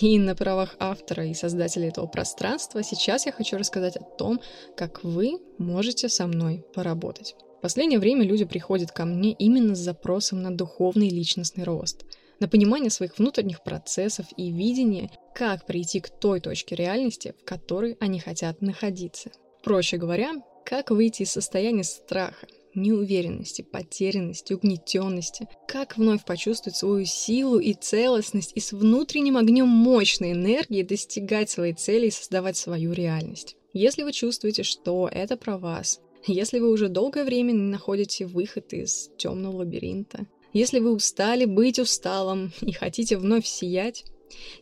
И 0.00 0.18
на 0.18 0.34
правах 0.34 0.74
автора 0.80 1.26
и 1.28 1.34
создателя 1.34 1.86
этого 1.86 2.08
пространства 2.08 2.82
сейчас 2.82 3.24
я 3.24 3.30
хочу 3.30 3.56
рассказать 3.56 3.96
о 3.96 4.02
том, 4.02 4.40
как 4.76 5.04
вы 5.04 5.38
можете 5.58 6.08
со 6.08 6.26
мной 6.26 6.64
поработать. 6.74 7.36
В 7.58 7.62
последнее 7.62 7.98
время 7.98 8.24
люди 8.24 8.44
приходят 8.44 8.92
ко 8.92 9.04
мне 9.04 9.32
именно 9.32 9.74
с 9.74 9.78
запросом 9.78 10.42
на 10.42 10.54
духовный 10.54 11.08
личностный 11.08 11.64
рост, 11.64 12.04
на 12.38 12.48
понимание 12.48 12.90
своих 12.90 13.18
внутренних 13.18 13.62
процессов 13.62 14.26
и 14.36 14.50
видение, 14.50 15.10
как 15.34 15.66
прийти 15.66 16.00
к 16.00 16.10
той 16.10 16.40
точке 16.40 16.76
реальности, 16.76 17.34
в 17.40 17.44
которой 17.44 17.96
они 17.98 18.20
хотят 18.20 18.60
находиться. 18.60 19.30
Проще 19.64 19.96
говоря, 19.96 20.34
как 20.64 20.90
выйти 20.90 21.22
из 21.22 21.32
состояния 21.32 21.84
страха, 21.84 22.46
неуверенности, 22.74 23.62
потерянности, 23.62 24.52
угнетенности, 24.52 25.48
как 25.66 25.96
вновь 25.96 26.24
почувствовать 26.24 26.76
свою 26.76 27.04
силу 27.06 27.58
и 27.58 27.72
целостность 27.72 28.52
и 28.54 28.60
с 28.60 28.72
внутренним 28.72 29.38
огнем 29.38 29.66
мощной 29.66 30.32
энергии 30.32 30.82
достигать 30.82 31.50
своей 31.50 31.72
цели 31.72 32.08
и 32.08 32.10
создавать 32.10 32.56
свою 32.56 32.92
реальность. 32.92 33.56
Если 33.72 34.02
вы 34.02 34.12
чувствуете, 34.12 34.62
что 34.62 35.08
это 35.10 35.36
про 35.36 35.58
вас, 35.58 36.00
если 36.26 36.58
вы 36.58 36.70
уже 36.70 36.88
долгое 36.88 37.24
время 37.24 37.52
не 37.52 37.70
находите 37.70 38.26
выход 38.26 38.72
из 38.72 39.10
темного 39.16 39.58
лабиринта, 39.58 40.26
если 40.52 40.78
вы 40.78 40.92
устали 40.92 41.44
быть 41.44 41.78
усталым 41.78 42.52
и 42.60 42.72
хотите 42.72 43.16
вновь 43.16 43.46
сиять, 43.46 44.04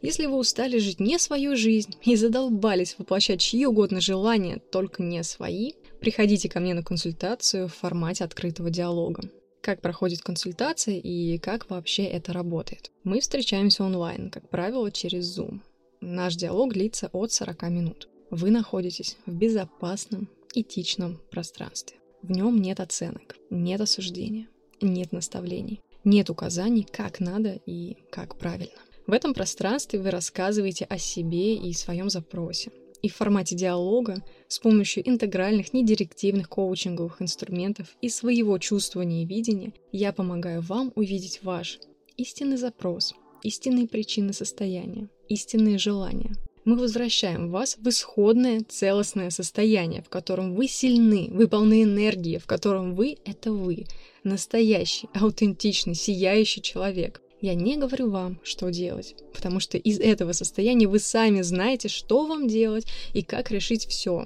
если 0.02 0.26
вы 0.26 0.36
устали 0.36 0.78
жить 0.78 1.00
не 1.00 1.18
свою 1.18 1.56
жизнь 1.56 1.94
и 2.02 2.16
задолбались 2.16 2.96
воплощать 2.98 3.40
чьи 3.40 3.64
угодно 3.66 4.00
желания, 4.00 4.60
только 4.70 5.02
не 5.02 5.22
свои, 5.22 5.72
приходите 6.00 6.48
ко 6.48 6.60
мне 6.60 6.74
на 6.74 6.82
консультацию 6.82 7.68
в 7.68 7.74
формате 7.74 8.24
открытого 8.24 8.70
диалога. 8.70 9.22
Как 9.62 9.80
проходит 9.80 10.20
консультация 10.20 10.96
и 10.96 11.38
как 11.38 11.70
вообще 11.70 12.04
это 12.04 12.32
работает. 12.34 12.90
Мы 13.02 13.20
встречаемся 13.20 13.84
онлайн, 13.84 14.30
как 14.30 14.50
правило, 14.50 14.90
через 14.92 15.38
Zoom. 15.38 15.60
Наш 16.02 16.36
диалог 16.36 16.74
длится 16.74 17.08
от 17.12 17.32
40 17.32 17.62
минут. 17.70 18.08
Вы 18.30 18.50
находитесь 18.50 19.16
в 19.24 19.32
безопасном, 19.32 20.28
этичном 20.54 21.20
пространстве. 21.30 21.98
В 22.22 22.30
нем 22.30 22.60
нет 22.60 22.80
оценок, 22.80 23.36
нет 23.50 23.80
осуждения, 23.80 24.48
нет 24.80 25.12
наставлений, 25.12 25.80
нет 26.04 26.30
указаний, 26.30 26.86
как 26.90 27.20
надо 27.20 27.60
и 27.66 27.98
как 28.10 28.38
правильно. 28.38 28.80
В 29.06 29.12
этом 29.12 29.34
пространстве 29.34 30.00
вы 30.00 30.10
рассказываете 30.10 30.86
о 30.86 30.96
себе 30.98 31.56
и 31.56 31.72
своем 31.74 32.08
запросе. 32.08 32.70
И 33.02 33.08
в 33.10 33.16
формате 33.16 33.54
диалога 33.54 34.24
с 34.48 34.58
помощью 34.58 35.06
интегральных, 35.06 35.74
недирективных 35.74 36.48
коучинговых 36.48 37.20
инструментов 37.20 37.94
и 38.00 38.08
своего 38.08 38.56
чувствования 38.56 39.24
и 39.24 39.26
видения 39.26 39.74
я 39.92 40.14
помогаю 40.14 40.62
вам 40.62 40.90
увидеть 40.94 41.40
ваш 41.42 41.80
истинный 42.16 42.56
запрос, 42.56 43.14
истинные 43.42 43.86
причины 43.86 44.32
состояния, 44.32 45.10
истинные 45.28 45.76
желания, 45.76 46.34
мы 46.64 46.76
возвращаем 46.76 47.50
вас 47.50 47.76
в 47.78 47.88
исходное 47.88 48.62
целостное 48.66 49.30
состояние, 49.30 50.02
в 50.02 50.08
котором 50.08 50.54
вы 50.54 50.66
сильны, 50.66 51.28
вы 51.30 51.46
полны 51.46 51.82
энергии, 51.82 52.38
в 52.38 52.46
котором 52.46 52.94
вы— 52.94 53.18
это 53.24 53.52
вы, 53.52 53.86
настоящий, 54.22 55.08
аутентичный, 55.14 55.94
сияющий 55.94 56.62
человек. 56.62 57.20
Я 57.40 57.54
не 57.54 57.76
говорю 57.76 58.10
вам, 58.10 58.40
что 58.42 58.70
делать, 58.70 59.14
потому 59.34 59.60
что 59.60 59.76
из 59.76 60.00
этого 60.00 60.32
состояния 60.32 60.88
вы 60.88 60.98
сами 60.98 61.42
знаете, 61.42 61.88
что 61.88 62.26
вам 62.26 62.48
делать 62.48 62.86
и 63.12 63.22
как 63.22 63.50
решить 63.50 63.86
все. 63.86 64.24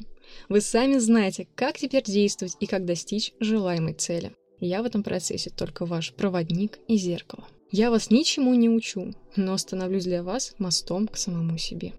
Вы 0.48 0.60
сами 0.60 0.98
знаете, 0.98 1.48
как 1.56 1.78
теперь 1.78 2.04
действовать 2.04 2.56
и 2.60 2.66
как 2.66 2.84
достичь 2.84 3.32
желаемой 3.40 3.94
цели. 3.94 4.32
Я 4.60 4.82
в 4.82 4.86
этом 4.86 5.02
процессе 5.02 5.50
только 5.50 5.86
ваш 5.86 6.12
проводник 6.12 6.78
и 6.86 6.96
зеркало. 6.96 7.46
Я 7.70 7.90
вас 7.90 8.10
ничему 8.10 8.54
не 8.54 8.68
учу, 8.68 9.14
но 9.36 9.56
становлюсь 9.58 10.04
для 10.04 10.22
вас 10.22 10.54
мостом 10.58 11.06
к 11.08 11.16
самому 11.16 11.58
себе. 11.58 11.92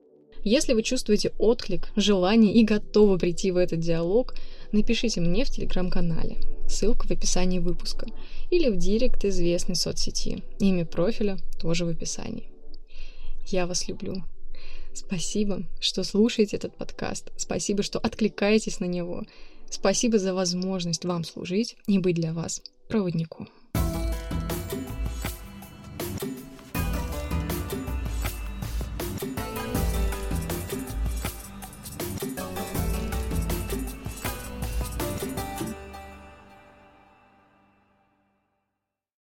Если 0.44 0.74
вы 0.74 0.84
чувствуете 0.84 1.34
отклик, 1.38 1.90
желание 1.96 2.54
и 2.54 2.64
готовы 2.64 3.18
прийти 3.18 3.52
в 3.52 3.58
этот 3.58 3.80
диалог, 3.80 4.36
напишите 4.72 5.20
мне 5.22 5.44
в 5.44 5.50
телеграм-канале. 5.50 6.38
Ссылка 6.68 7.08
в 7.08 7.12
описании 7.12 7.60
выпуска. 7.60 8.08
Или 8.50 8.70
в 8.70 8.78
директ 8.78 9.26
известной 9.26 9.76
соцсети. 9.76 10.44
Имя 10.60 10.86
профиля 10.86 11.38
тоже 11.60 11.86
в 11.86 11.90
описании. 11.90 12.50
Я 13.48 13.68
вас 13.68 13.88
люблю. 13.88 14.24
Спасибо, 14.94 15.64
что 15.80 16.04
слушаете 16.04 16.58
этот 16.58 16.76
подкаст. 16.76 17.32
Спасибо, 17.38 17.84
что 17.84 18.00
откликаетесь 18.00 18.80
на 18.80 18.86
него. 18.86 19.24
Спасибо 19.70 20.18
за 20.20 20.34
возможность 20.34 21.06
вам 21.06 21.24
служить 21.24 21.76
и 21.88 22.00
быть 22.00 22.16
для 22.16 22.34
вас 22.34 22.62
проводником. 22.88 23.50